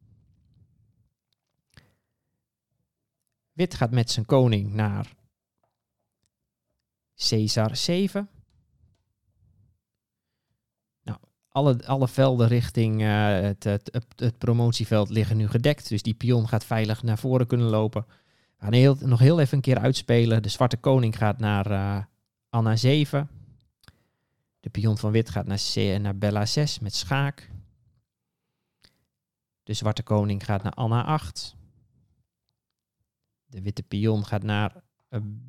Wit 3.53 3.74
gaat 3.74 3.90
met 3.90 4.11
zijn 4.11 4.27
koning 4.27 4.72
naar 4.72 5.14
Caesar 7.29 7.77
7. 7.77 8.29
Nou, 11.03 11.18
alle, 11.48 11.87
alle 11.87 12.09
velden 12.09 12.48
richting 12.48 13.03
uh, 13.03 13.40
het, 13.40 13.64
het, 13.64 14.01
het, 14.16 14.38
promotieveld 14.38 15.11
liggen 15.11 15.37
nu 15.37 15.48
gedekt. 15.48 15.88
Dus 15.88 16.03
die 16.03 16.14
pion 16.14 16.48
gaat 16.48 16.64
veilig 16.64 17.03
naar 17.03 17.18
voren 17.18 17.46
kunnen 17.46 17.68
lopen. 17.68 18.05
We 18.59 18.64
gaan 18.64 18.72
heel, 18.72 18.96
nog 19.01 19.18
heel 19.18 19.40
even 19.40 19.57
een 19.57 19.62
keer 19.62 19.79
uitspelen. 19.79 20.42
De 20.42 20.48
zwarte 20.48 20.77
koning 20.77 21.16
gaat 21.16 21.38
naar 21.38 21.70
uh, 21.70 21.98
Anna 22.48 22.76
7. 22.76 23.28
De 24.61 24.70
pion 24.70 24.98
van 24.98 25.12
wit 25.12 25.30
gaat 25.30 25.46
naar, 25.46 25.61
C, 25.74 26.00
naar 26.00 26.18
Bella 26.18 26.46
6 26.46 26.78
met 26.78 26.94
schaak. 26.94 27.50
De 29.62 29.72
zwarte 29.72 30.02
koning 30.02 30.44
gaat 30.44 30.62
naar 30.62 30.72
Anna 30.72 31.04
8. 31.04 31.56
De 33.46 33.62
witte 33.62 33.82
pion 33.82 34.24
gaat 34.24 34.42
naar 34.42 34.82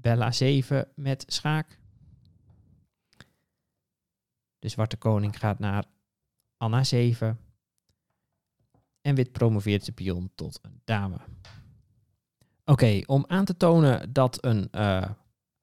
Bella 0.01 0.31
7 0.31 0.87
met 0.95 1.23
schaak. 1.27 1.79
De 4.59 4.69
zwarte 4.69 4.97
koning 4.97 5.39
gaat 5.39 5.59
naar 5.59 5.85
Anna 6.57 6.83
7. 6.83 7.39
En 9.01 9.15
wit 9.15 9.31
promoveert 9.31 9.85
de 9.85 9.91
pion 9.91 10.31
tot 10.35 10.59
een 10.61 10.81
dame. 10.83 11.17
Oké, 12.65 13.01
om 13.05 13.25
aan 13.27 13.45
te 13.45 13.57
tonen 13.57 14.13
dat 14.13 14.45
een 14.45 14.67
uh, 14.71 15.09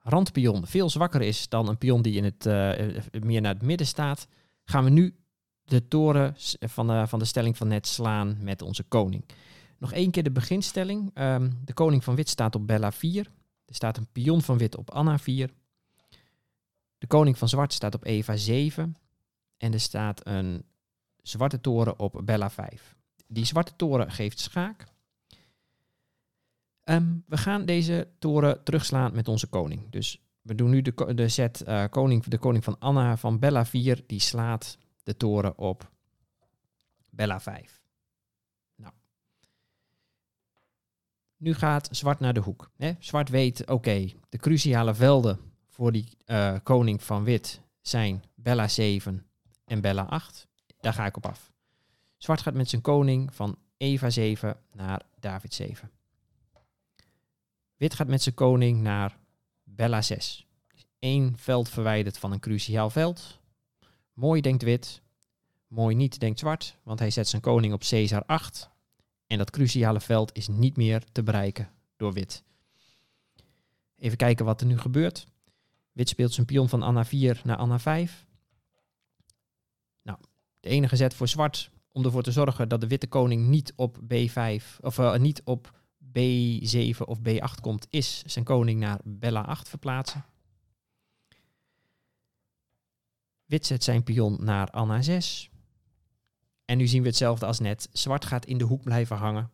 randpion 0.08 0.66
veel 0.66 0.90
zwakker 0.90 1.22
is 1.22 1.48
dan 1.48 1.68
een 1.68 1.78
pion 1.78 2.02
die 2.02 2.16
in 2.16 2.24
het, 2.24 2.46
uh, 2.46 2.72
meer 3.20 3.40
naar 3.40 3.54
het 3.54 3.62
midden 3.62 3.86
staat, 3.86 4.28
gaan 4.64 4.84
we 4.84 4.90
nu 4.90 5.14
de 5.64 5.88
toren 5.88 6.34
van 6.60 7.08
van 7.08 7.18
de 7.18 7.24
stelling 7.24 7.56
van 7.56 7.68
net 7.68 7.86
slaan 7.86 8.36
met 8.40 8.62
onze 8.62 8.82
koning. 8.82 9.24
Nog 9.78 9.92
één 9.92 10.10
keer 10.10 10.22
de 10.22 10.30
beginstelling. 10.30 11.10
Um, 11.14 11.58
de 11.64 11.72
koning 11.72 12.04
van 12.04 12.14
wit 12.14 12.28
staat 12.28 12.54
op 12.54 12.66
Bella 12.66 12.92
4. 12.92 13.30
Er 13.64 13.74
staat 13.74 13.96
een 13.96 14.08
pion 14.12 14.42
van 14.42 14.58
wit 14.58 14.76
op 14.76 14.90
Anna 14.90 15.18
4. 15.18 15.50
De 16.98 17.06
koning 17.06 17.38
van 17.38 17.48
zwart 17.48 17.72
staat 17.72 17.94
op 17.94 18.04
Eva 18.04 18.36
7. 18.36 18.96
En 19.56 19.72
er 19.72 19.80
staat 19.80 20.26
een 20.26 20.64
zwarte 21.22 21.60
toren 21.60 21.98
op 21.98 22.20
Bella 22.24 22.50
5. 22.50 22.96
Die 23.26 23.44
zwarte 23.44 23.72
toren 23.76 24.10
geeft 24.10 24.40
schaak. 24.40 24.86
Um, 26.88 27.24
we 27.26 27.36
gaan 27.36 27.64
deze 27.64 28.08
toren 28.18 28.64
terugslaan 28.64 29.14
met 29.14 29.28
onze 29.28 29.46
koning. 29.46 29.90
Dus 29.90 30.22
we 30.42 30.54
doen 30.54 30.70
nu 30.70 30.82
de, 30.82 31.14
de 31.14 31.28
set 31.28 31.64
uh, 31.68 31.84
koning, 31.90 32.24
de 32.24 32.38
koning 32.38 32.64
van 32.64 32.78
Anna 32.78 33.16
van 33.16 33.38
Bella 33.38 33.64
4. 33.64 34.02
Die 34.06 34.20
slaat 34.20 34.78
de 35.02 35.16
toren 35.16 35.58
op 35.58 35.90
Bella 37.10 37.40
5. 37.40 37.84
Nu 41.36 41.54
gaat 41.54 41.88
zwart 41.90 42.20
naar 42.20 42.34
de 42.34 42.40
hoek. 42.40 42.70
Hè? 42.76 42.92
Zwart 42.98 43.28
weet, 43.28 43.66
oké, 43.70 44.12
de 44.28 44.38
cruciale 44.38 44.94
velden 44.94 45.38
voor 45.68 45.92
die 45.92 46.08
uh, 46.26 46.54
koning 46.62 47.02
van 47.02 47.24
wit 47.24 47.60
zijn 47.80 48.24
Bella 48.34 48.68
7 48.68 49.26
en 49.64 49.80
Bella 49.80 50.02
8. 50.02 50.46
Daar 50.80 50.92
ga 50.92 51.06
ik 51.06 51.16
op 51.16 51.26
af. 51.26 51.52
Zwart 52.16 52.40
gaat 52.40 52.54
met 52.54 52.68
zijn 52.68 52.82
koning 52.82 53.34
van 53.34 53.58
Eva 53.76 54.10
7 54.10 54.56
naar 54.72 55.02
David 55.18 55.54
7. 55.54 55.90
Wit 57.76 57.94
gaat 57.94 58.08
met 58.08 58.22
zijn 58.22 58.34
koning 58.34 58.80
naar 58.80 59.18
Bella 59.64 60.02
6. 60.02 60.46
Eén 60.98 61.36
veld 61.36 61.68
verwijderd 61.68 62.18
van 62.18 62.32
een 62.32 62.40
cruciaal 62.40 62.90
veld. 62.90 63.40
Mooi 64.12 64.40
denkt 64.40 64.62
wit. 64.62 65.02
Mooi 65.66 65.94
niet 65.94 66.20
denkt 66.20 66.38
zwart, 66.38 66.78
want 66.82 66.98
hij 66.98 67.10
zet 67.10 67.28
zijn 67.28 67.42
koning 67.42 67.72
op 67.72 67.82
Caesar 67.88 68.24
8. 68.26 68.70
En 69.26 69.38
dat 69.38 69.50
cruciale 69.50 70.00
veld 70.00 70.36
is 70.36 70.48
niet 70.48 70.76
meer 70.76 71.04
te 71.12 71.22
bereiken 71.22 71.70
door 71.96 72.12
wit. 72.12 72.44
Even 73.96 74.16
kijken 74.16 74.44
wat 74.44 74.60
er 74.60 74.66
nu 74.66 74.78
gebeurt. 74.78 75.26
Wit 75.92 76.08
speelt 76.08 76.32
zijn 76.32 76.46
pion 76.46 76.68
van 76.68 76.82
Anna 76.82 77.04
4 77.04 77.40
naar 77.44 77.56
Anna 77.56 77.78
5. 77.78 78.26
Nou, 80.02 80.18
de 80.60 80.68
enige 80.68 80.96
zet 80.96 81.14
voor 81.14 81.28
zwart 81.28 81.70
om 81.92 82.04
ervoor 82.04 82.22
te 82.22 82.32
zorgen 82.32 82.68
dat 82.68 82.80
de 82.80 82.86
witte 82.86 83.06
koning 83.06 83.46
niet 83.46 83.72
op 83.76 83.98
B5 83.98 84.80
of 84.80 84.98
uh, 84.98 85.16
niet 85.16 85.42
op 85.44 85.74
B7 86.18 86.98
of 87.04 87.18
B8 87.18 87.60
komt, 87.60 87.86
is 87.90 88.22
zijn 88.26 88.44
koning 88.44 88.80
naar 88.80 89.00
Bella 89.04 89.40
8 89.40 89.68
verplaatsen. 89.68 90.24
Wit 93.44 93.66
zet 93.66 93.84
zijn 93.84 94.02
pion 94.02 94.36
naar 94.40 94.70
Anna 94.70 95.02
6. 95.02 95.50
En 96.64 96.78
nu 96.78 96.86
zien 96.86 97.02
we 97.02 97.08
hetzelfde 97.08 97.46
als 97.46 97.58
net. 97.58 97.88
Zwart 97.92 98.24
gaat 98.24 98.46
in 98.46 98.58
de 98.58 98.64
hoek 98.64 98.82
blijven 98.82 99.16
hangen. 99.16 99.50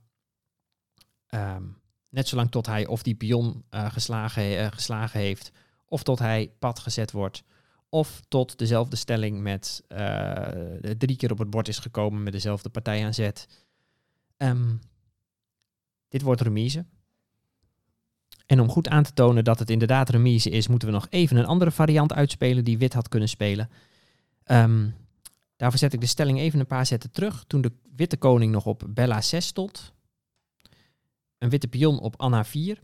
Um, 1.28 1.80
net 2.08 2.28
zolang 2.28 2.50
tot 2.50 2.66
hij 2.66 2.86
of 2.86 3.02
die 3.02 3.14
pion 3.14 3.64
uh, 3.70 3.90
geslagen, 3.92 4.52
uh, 4.52 4.66
geslagen 4.70 5.20
heeft, 5.20 5.50
of 5.86 6.02
tot 6.02 6.18
hij 6.18 6.52
pad 6.58 6.78
gezet 6.78 7.10
wordt, 7.10 7.42
of 7.88 8.20
tot 8.28 8.58
dezelfde 8.58 8.96
stelling 8.96 9.40
met 9.40 9.82
uh, 9.88 10.46
drie 10.98 11.16
keer 11.16 11.32
op 11.32 11.38
het 11.38 11.50
bord 11.50 11.68
is 11.68 11.78
gekomen 11.78 12.22
met 12.22 12.32
dezelfde 12.32 12.68
partij 12.68 13.04
aan 13.04 13.14
zet. 13.14 13.66
Um, 14.36 14.80
dit 16.12 16.22
wordt 16.22 16.40
remise. 16.40 16.84
En 18.46 18.60
om 18.60 18.68
goed 18.68 18.88
aan 18.88 19.02
te 19.02 19.12
tonen 19.12 19.44
dat 19.44 19.58
het 19.58 19.70
inderdaad 19.70 20.08
remise 20.08 20.50
is, 20.50 20.68
moeten 20.68 20.88
we 20.88 20.94
nog 20.94 21.06
even 21.10 21.36
een 21.36 21.46
andere 21.46 21.70
variant 21.70 22.12
uitspelen 22.12 22.64
die 22.64 22.78
wit 22.78 22.92
had 22.92 23.08
kunnen 23.08 23.28
spelen. 23.28 23.70
Um, 24.46 24.94
Daarvoor 25.56 25.80
zet 25.80 25.92
ik 25.92 26.00
de 26.00 26.06
stelling 26.06 26.38
even 26.38 26.60
een 26.60 26.66
paar 26.66 26.86
zetten 26.86 27.10
terug. 27.10 27.44
Toen 27.46 27.60
de 27.60 27.72
witte 27.96 28.16
koning 28.16 28.52
nog 28.52 28.66
op 28.66 28.84
Bella 28.88 29.20
6 29.20 29.46
stond. 29.46 29.92
Een 31.38 31.48
witte 31.48 31.68
pion 31.68 31.98
op 31.98 32.20
Anna 32.20 32.44
4. 32.44 32.82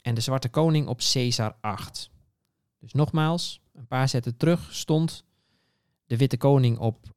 En 0.00 0.14
de 0.14 0.20
zwarte 0.20 0.48
koning 0.48 0.86
op 0.86 1.00
Caesar 1.12 1.56
8. 1.60 2.10
Dus 2.78 2.92
nogmaals, 2.92 3.60
een 3.72 3.86
paar 3.86 4.08
zetten 4.08 4.36
terug 4.36 4.74
stond 4.74 5.24
de 6.06 6.16
witte 6.16 6.36
koning 6.36 6.78
op 6.78 7.08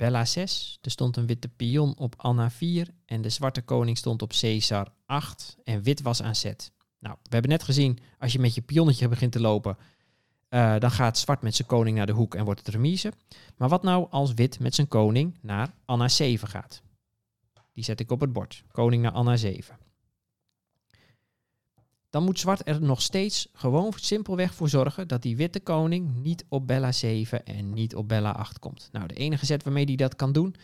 Bella 0.00 0.24
6. 0.24 0.78
Er 0.80 0.90
stond 0.90 1.16
een 1.16 1.26
witte 1.26 1.48
pion 1.48 1.98
op 1.98 2.14
Anna 2.16 2.50
4. 2.50 2.88
En 3.06 3.22
de 3.22 3.28
zwarte 3.28 3.62
koning 3.62 3.98
stond 3.98 4.22
op 4.22 4.32
Caesar 4.40 4.88
8. 5.06 5.56
En 5.64 5.82
wit 5.82 6.02
was 6.02 6.22
aan 6.22 6.34
zet. 6.34 6.72
Nou, 6.98 7.16
we 7.22 7.28
hebben 7.28 7.50
net 7.50 7.62
gezien, 7.62 7.98
als 8.18 8.32
je 8.32 8.38
met 8.38 8.54
je 8.54 8.60
pionnetje 8.60 9.08
begint 9.08 9.32
te 9.32 9.40
lopen, 9.40 9.76
uh, 10.50 10.78
dan 10.78 10.90
gaat 10.90 11.18
zwart 11.18 11.42
met 11.42 11.54
zijn 11.54 11.68
koning 11.68 11.96
naar 11.96 12.06
de 12.06 12.12
hoek 12.12 12.34
en 12.34 12.44
wordt 12.44 12.60
het 12.60 12.68
remise. 12.68 13.12
Maar 13.56 13.68
wat 13.68 13.82
nou 13.82 14.06
als 14.10 14.34
wit 14.34 14.60
met 14.60 14.74
zijn 14.74 14.88
koning 14.88 15.38
naar 15.40 15.74
Anna 15.84 16.08
7 16.08 16.48
gaat? 16.48 16.82
Die 17.72 17.84
zet 17.84 18.00
ik 18.00 18.10
op 18.10 18.20
het 18.20 18.32
bord. 18.32 18.64
Koning 18.72 19.02
naar 19.02 19.12
Anna 19.12 19.36
7. 19.36 19.78
Dan 22.10 22.24
moet 22.24 22.38
zwart 22.38 22.68
er 22.68 22.82
nog 22.82 23.02
steeds 23.02 23.48
gewoon 23.52 23.92
simpelweg 23.96 24.54
voor 24.54 24.68
zorgen 24.68 25.08
dat 25.08 25.22
die 25.22 25.36
witte 25.36 25.60
koning 25.60 26.14
niet 26.14 26.44
op 26.48 26.66
Bella 26.66 26.92
7 26.92 27.44
en 27.44 27.72
niet 27.72 27.94
op 27.94 28.08
Bella 28.08 28.30
8 28.30 28.58
komt. 28.58 28.88
Nou, 28.92 29.06
de 29.06 29.14
enige 29.14 29.46
zet 29.46 29.64
waarmee 29.64 29.84
hij 29.84 29.96
dat 29.96 30.16
kan 30.16 30.32
doen 30.32 30.54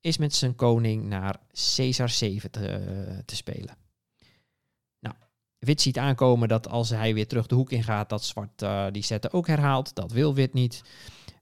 is 0.00 0.16
met 0.16 0.34
zijn 0.34 0.54
koning 0.54 1.04
naar 1.04 1.36
Caesar 1.74 2.08
7 2.08 2.50
te, 2.50 3.22
te 3.24 3.36
spelen. 3.36 3.76
Wit 5.64 5.80
ziet 5.80 5.98
aankomen 5.98 6.48
dat 6.48 6.68
als 6.68 6.90
hij 6.90 7.14
weer 7.14 7.26
terug 7.26 7.46
de 7.46 7.54
hoek 7.54 7.70
in 7.70 7.82
gaat, 7.82 8.08
dat 8.08 8.24
zwart 8.24 8.62
uh, 8.62 8.86
die 8.90 9.04
zetten 9.04 9.32
ook 9.32 9.46
herhaalt. 9.46 9.94
Dat 9.94 10.12
wil 10.12 10.34
wit 10.34 10.52
niet. 10.52 10.82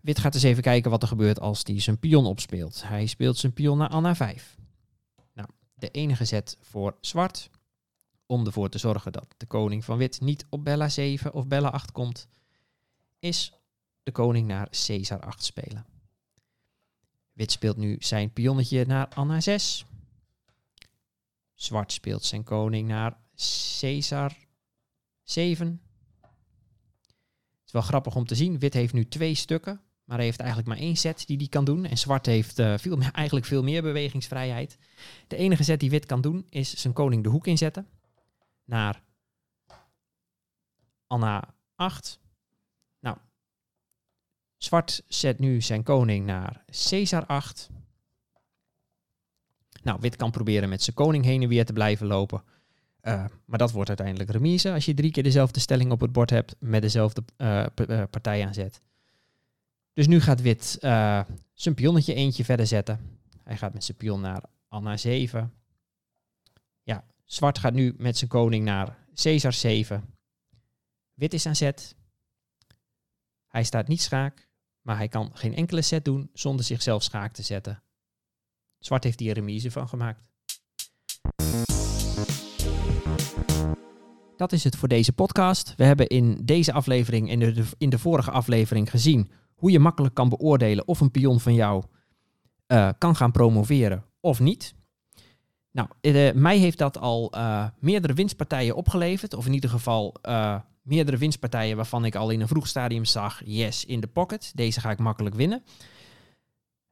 Wit 0.01 0.19
gaat 0.19 0.35
eens 0.35 0.43
even 0.43 0.63
kijken 0.63 0.91
wat 0.91 1.03
er 1.03 1.09
gebeurt 1.09 1.41
als 1.41 1.61
hij 1.63 1.81
zijn 1.81 1.99
pion 1.99 2.27
opspeelt. 2.27 2.83
Hij 2.87 3.07
speelt 3.07 3.37
zijn 3.37 3.53
pion 3.53 3.79
naar 3.79 3.89
Anna 3.89 4.15
5. 4.15 4.57
Nou, 5.35 5.49
de 5.75 5.91
enige 5.91 6.25
zet 6.25 6.57
voor 6.61 6.97
zwart, 7.01 7.51
om 8.31 8.47
ervoor 8.47 8.69
te 8.69 8.79
zorgen 8.79 9.13
dat 9.13 9.35
de 9.37 9.47
koning 9.47 9.85
van 9.85 9.99
wit 9.99 10.21
niet 10.21 10.47
op 10.49 10.65
Bella 10.65 10.89
7 10.89 11.33
of 11.33 11.47
Bella 11.47 11.69
8 11.69 11.93
komt, 11.93 12.29
is 13.19 13.53
de 14.03 14.13
koning 14.13 14.47
naar 14.47 14.69
Caesar 14.87 15.21
8 15.21 15.45
spelen. 15.45 15.87
Wit 17.33 17.53
speelt 17.53 17.77
nu 17.77 17.97
zijn 17.99 18.33
pionnetje 18.33 18.87
naar 18.87 19.09
Anna 19.09 19.41
6. 19.41 19.85
Zwart 21.55 21.93
speelt 21.93 22.25
zijn 22.25 22.45
koning 22.45 22.89
naar 22.89 23.19
Caesar 23.81 24.37
7. 25.23 25.81
Het 26.27 27.67
is 27.67 27.73
wel 27.73 27.83
grappig 27.83 28.15
om 28.15 28.27
te 28.27 28.35
zien. 28.35 28.59
Wit 28.59 28.75
heeft 28.75 28.93
nu 28.93 29.09
twee 29.09 29.35
stukken, 29.35 29.81
maar 30.05 30.17
hij 30.17 30.27
heeft 30.27 30.41
eigenlijk 30.41 30.69
maar 30.69 30.79
één 30.79 30.97
set 30.97 31.27
die 31.27 31.37
hij 31.37 31.49
kan 31.49 31.65
doen. 31.65 31.85
En 31.85 31.99
zwart 31.99 32.27
heeft 32.27 32.59
uh, 32.59 32.79
veel 32.79 32.99
eigenlijk 33.13 33.47
veel 33.47 33.63
meer 33.63 33.83
bewegingsvrijheid. 33.83 34.79
De 35.27 35.37
enige 35.37 35.65
set 35.65 35.81
die 35.81 35.91
wit 35.91 36.07
kan 36.07 36.21
doen 36.21 36.47
is 36.49 36.75
zijn 36.75 36.93
koning 36.93 37.23
de 37.23 37.29
hoek 37.29 37.47
inzetten. 37.47 37.87
Naar 38.71 39.03
Anna 41.07 41.55
8. 41.75 42.21
Zwart 44.63 45.03
zet 45.09 45.39
nu 45.39 45.61
zijn 45.61 45.83
koning 45.83 46.27
naar 46.27 46.65
Caesar 46.89 47.27
8. 47.27 47.71
Nou, 49.83 49.99
wit 50.01 50.17
kan 50.17 50.31
proberen 50.31 50.69
met 50.69 50.83
zijn 50.83 50.97
koning 50.97 51.25
heen 51.25 51.43
en 51.43 51.49
weer 51.49 51.65
te 51.65 51.73
blijven 51.73 52.07
lopen. 52.07 52.43
Uh, 53.03 53.25
maar 53.45 53.59
dat 53.59 53.73
wordt 53.73 53.89
uiteindelijk 53.89 54.31
remise 54.31 54.73
als 54.73 54.85
je 54.85 54.95
drie 54.95 55.11
keer 55.11 55.23
dezelfde 55.23 55.61
stelling 55.61 55.91
op 55.93 56.01
het 56.01 56.13
bord 56.13 56.31
hebt 56.31 56.57
met 56.59 56.83
dezelfde 56.83 57.23
uh, 57.37 57.67
partij 58.11 58.47
aanzet. 58.47 58.81
Dus 59.93 60.07
nu 60.07 60.21
gaat 60.21 60.41
wit 60.41 60.77
zijn 61.55 61.75
pionnetje 61.75 62.15
eentje 62.15 62.45
verder 62.45 62.67
zetten. 62.67 63.19
Hij 63.45 63.57
gaat 63.57 63.73
met 63.73 63.85
zijn 63.85 63.97
pion 63.97 64.21
naar 64.21 64.43
Anna 64.69 64.97
7. 64.97 65.53
Zwart 67.31 67.59
gaat 67.59 67.73
nu 67.73 67.95
met 67.97 68.17
zijn 68.17 68.31
koning 68.31 68.65
naar 68.65 68.99
Caesar 69.15 69.53
7. 69.53 70.15
Wit 71.15 71.35
is 71.35 71.47
aan 71.47 71.57
zet. 71.57 71.97
Hij 73.47 73.65
staat 73.65 73.89
niet 73.89 74.01
schaak, 74.01 74.49
maar 74.81 74.97
hij 74.97 75.09
kan 75.09 75.31
geen 75.35 75.55
enkele 75.55 75.83
set 75.83 76.05
doen 76.05 76.31
zonder 76.33 76.65
zichzelf 76.65 77.03
schaak 77.03 77.33
te 77.33 77.43
zetten. 77.43 77.83
Zwart 78.79 79.05
heeft 79.05 79.21
hier 79.21 79.35
remise 79.35 79.71
van 79.71 79.89
gemaakt. 79.89 80.21
Dat 84.37 84.53
is 84.53 84.65
het 84.65 84.77
voor 84.77 84.89
deze 84.89 85.13
podcast. 85.13 85.75
We 85.77 85.85
hebben 85.85 86.07
in 86.07 86.45
deze 86.45 86.73
aflevering 86.73 87.31
en 87.31 87.39
de, 87.39 87.65
in 87.79 87.91
de 87.91 87.99
vorige 87.99 88.31
aflevering 88.31 88.91
gezien 88.91 89.31
hoe 89.55 89.71
je 89.71 89.79
makkelijk 89.79 90.15
kan 90.15 90.29
beoordelen 90.29 90.89
of 90.89 91.01
een 91.01 91.11
pion 91.11 91.41
van 91.41 91.55
jou 91.55 91.85
uh, 92.67 92.91
kan 92.99 93.17
gaan 93.17 93.33
promoveren 93.33 94.05
of 94.21 94.41
niet. 94.41 94.79
Nou, 95.73 95.89
uh, 96.01 96.33
mij 96.33 96.59
heeft 96.59 96.79
dat 96.79 96.99
al 96.99 97.33
uh, 97.35 97.67
meerdere 97.79 98.15
winstpartijen 98.15 98.77
opgeleverd, 98.77 99.35
of 99.35 99.47
in 99.47 99.53
ieder 99.53 99.71
geval 99.71 100.15
meerdere 100.83 101.17
winstpartijen 101.17 101.77
waarvan 101.77 102.05
ik 102.05 102.15
al 102.15 102.31
in 102.31 102.41
een 102.41 102.49
vroeg 102.49 102.67
stadium 102.67 103.05
zag, 103.05 103.41
yes, 103.45 103.85
in 103.85 104.01
de 104.01 104.07
pocket, 104.07 104.53
deze 104.55 104.81
ga 104.81 104.91
ik 104.91 104.99
makkelijk 104.99 105.35
winnen. 105.35 105.63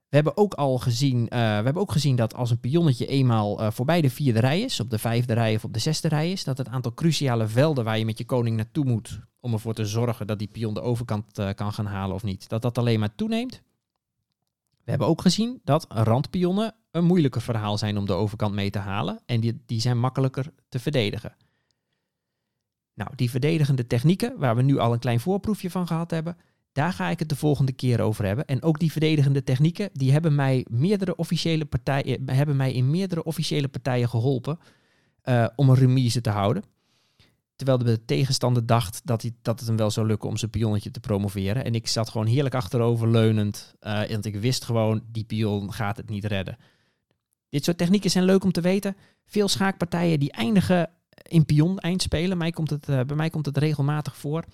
We 0.09 0.17
hebben 0.17 0.37
ook 0.37 0.55
al 0.55 0.79
gezien, 0.79 1.25
we 1.29 1.37
hebben 1.37 1.83
ook 1.83 1.93
gezien 1.93 2.17
dat 2.17 2.35
als 2.35 2.51
een 2.51 2.61
pionnetje 2.61 3.07
eenmaal 3.07 3.73
voorbij 3.73 4.01
de 4.01 4.11
vierde 4.11 4.41
rij 4.41 4.61
is, 4.61 4.81
op 4.81 4.91
de 4.91 4.99
vijfde 4.99 5.33
rij 5.33 5.55
of 5.55 5.65
op 5.65 5.73
de 5.73 5.79
zesde 5.79 6.09
rij 6.09 6.33
is, 6.33 6.45
dat 6.45 6.59
het 6.59 6.69
aantal 6.69 6.95
cruciale 6.95 7.47
velden 7.47 7.85
waar 7.85 7.99
je 7.99 8.05
met 8.05 8.19
je 8.19 8.25
koning 8.25 8.57
naartoe 8.57 8.85
moet 8.85 9.21
om 9.41 9.53
ervoor 9.53 9.75
te 9.75 9.87
zorgen 9.87 10.27
dat 10.27 10.39
die 10.39 10.49
pion 10.49 10.75
de 10.75 10.81
overkant 10.81 11.55
kan 11.55 11.73
gaan 11.73 11.87
halen 11.87 12.15
of 12.15 12.23
niet, 12.23 12.49
dat 12.49 12.63
dat 12.63 12.79
alleen 12.79 13.01
maar 13.01 13.15
toeneemt. 13.15 13.63
We 14.89 14.95
hebben 14.95 15.13
ook 15.13 15.23
gezien 15.23 15.61
dat 15.65 15.87
randpionnen 15.89 16.75
een 16.91 17.05
moeilijker 17.05 17.41
verhaal 17.41 17.79
zijn 17.79 17.99
om 17.99 18.07
de 18.07 18.13
overkant 18.13 18.55
mee 18.55 18.71
te 18.71 18.79
halen 18.79 19.21
en 19.27 19.41
die, 19.41 19.63
die 19.67 19.81
zijn 19.81 19.99
makkelijker 19.99 20.53
te 20.69 20.79
verdedigen. 20.79 21.37
Nou, 22.95 23.11
die 23.15 23.31
verdedigende 23.31 23.87
technieken, 23.87 24.39
waar 24.39 24.57
we 24.57 24.63
nu 24.63 24.79
al 24.79 24.93
een 24.93 24.99
klein 24.99 25.21
voorproefje 25.21 25.71
van 25.71 25.87
gehad 25.87 26.11
hebben, 26.11 26.37
daar 26.73 26.93
ga 26.93 27.09
ik 27.09 27.19
het 27.19 27.29
de 27.29 27.37
volgende 27.37 27.73
keer 27.73 28.01
over 28.01 28.25
hebben. 28.25 28.47
En 28.47 28.63
ook 28.63 28.79
die 28.79 28.93
verdedigende 28.93 29.45
technieken, 29.45 29.91
die 29.93 30.13
hebben 30.13 30.35
mij, 30.35 30.67
meerdere 30.71 31.17
officiële 31.17 31.65
partijen, 31.65 32.27
eh, 32.27 32.37
hebben 32.37 32.57
mij 32.57 32.73
in 32.73 32.91
meerdere 32.91 33.25
officiële 33.25 33.69
partijen 33.69 34.09
geholpen 34.09 34.59
uh, 35.25 35.47
om 35.57 35.69
een 35.69 35.77
remise 35.77 36.21
te 36.21 36.31
houden. 36.31 36.63
Terwijl 37.59 37.79
de 37.79 38.05
tegenstander 38.05 38.67
dacht 38.67 39.01
dat, 39.05 39.23
hij, 39.23 39.33
dat 39.43 39.59
het 39.59 39.69
hem 39.69 39.77
wel 39.77 39.91
zou 39.91 40.07
lukken 40.07 40.29
om 40.29 40.37
zijn 40.37 40.51
pionnetje 40.51 40.91
te 40.91 41.01
promoveren. 41.01 41.65
En 41.65 41.75
ik 41.75 41.89
zat 41.89 42.09
gewoon 42.09 42.27
heerlijk 42.27 42.55
achterover 42.55 43.11
leunend. 43.11 43.75
Uh, 43.81 44.05
want 44.05 44.25
ik 44.25 44.37
wist 44.37 44.65
gewoon, 44.65 45.03
die 45.13 45.25
pion 45.25 45.73
gaat 45.73 45.97
het 45.97 46.09
niet 46.09 46.25
redden. 46.25 46.57
Dit 47.49 47.65
soort 47.65 47.79
technieken 47.79 48.11
zijn 48.11 48.25
leuk 48.25 48.45
om 48.45 48.53
te 48.53 48.61
weten. 48.61 48.97
Veel 49.27 49.49
schaakpartijen 49.49 50.19
die 50.19 50.33
eindigen 50.33 50.91
in 51.23 51.45
pion 51.45 51.79
eindspelen. 51.79 52.39
Mij 52.39 52.51
komt 52.51 52.71
het, 52.71 52.89
uh, 52.89 53.01
bij 53.01 53.17
mij 53.17 53.31
komt 53.31 53.47
het 53.47 53.57
regelmatig 53.57 54.17
voor 54.17 54.45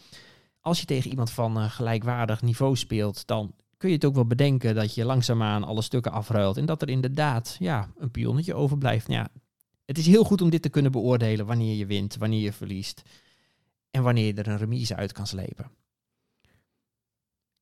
als 0.64 0.80
je 0.80 0.86
tegen 0.86 1.10
iemand 1.10 1.30
van 1.30 1.58
uh, 1.58 1.70
gelijkwaardig 1.70 2.42
niveau 2.42 2.76
speelt, 2.76 3.26
dan 3.26 3.54
kun 3.76 3.88
je 3.88 3.94
het 3.94 4.04
ook 4.04 4.14
wel 4.14 4.26
bedenken 4.26 4.74
dat 4.74 4.94
je 4.94 5.04
langzaamaan 5.04 5.64
alle 5.64 5.82
stukken 5.82 6.12
afruilt. 6.12 6.56
En 6.56 6.66
dat 6.66 6.82
er 6.82 6.88
inderdaad 6.88 7.56
ja, 7.58 7.88
een 7.98 8.10
pionnetje 8.10 8.54
overblijft. 8.54 9.08
Ja, 9.08 9.28
het 9.84 9.98
is 9.98 10.06
heel 10.06 10.24
goed 10.24 10.40
om 10.40 10.50
dit 10.50 10.62
te 10.62 10.68
kunnen 10.68 10.92
beoordelen 10.92 11.46
wanneer 11.46 11.76
je 11.76 11.86
wint, 11.86 12.16
wanneer 12.16 12.40
je 12.40 12.52
verliest. 12.52 13.02
En 13.90 14.02
wanneer 14.02 14.26
je 14.26 14.34
er 14.34 14.48
een 14.48 14.56
remise 14.56 14.96
uit 14.96 15.12
kan 15.12 15.26
slepen. 15.26 15.70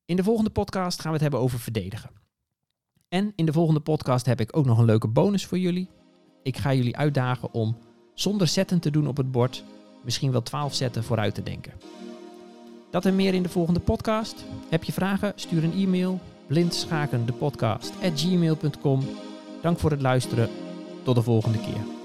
In 0.04 0.16
de 0.16 0.22
volgende 0.22 0.50
podcast 0.50 1.00
gaan 1.00 1.06
we 1.06 1.12
het 1.12 1.22
hebben 1.22 1.40
over 1.40 1.58
verdedigen. 1.58 2.11
En 3.08 3.32
in 3.37 3.46
de 3.46 3.52
volgende 3.52 3.80
podcast 3.80 4.26
heb 4.26 4.40
ik 4.40 4.56
ook 4.56 4.66
nog 4.66 4.78
een 4.78 4.85
leuke 4.85 5.08
bonus 5.08 5.46
voor 5.46 5.58
jullie. 5.58 5.88
Ik 6.42 6.56
ga 6.56 6.74
jullie 6.74 6.96
uitdagen 6.96 7.52
om 7.52 7.78
zonder 8.14 8.46
zetten 8.46 8.80
te 8.80 8.90
doen 8.90 9.06
op 9.06 9.16
het 9.16 9.32
bord, 9.32 9.64
misschien 10.04 10.32
wel 10.32 10.42
12 10.42 10.74
zetten 10.74 11.04
vooruit 11.04 11.35
te 11.35 11.42
denken. 11.42 11.72
Dat 12.90 13.06
en 13.06 13.16
meer 13.16 13.35
in 13.35 13.42
de 13.42 13.48
volgende 13.48 13.80
podcast. 13.80 14.44
Heb 14.68 14.85
je 14.85 14.92
vragen? 14.92 15.32
Stuur 15.35 15.64
een 15.64 15.72
e-mail 15.72 16.20
blindschakendepodcast@gmail.com. 16.46 19.00
Dank 19.62 19.78
voor 19.78 19.90
het 19.90 20.02
luisteren. 20.02 20.50
Tot 21.02 21.14
de 21.14 21.22
volgende 21.22 21.58
keer. 21.58 22.01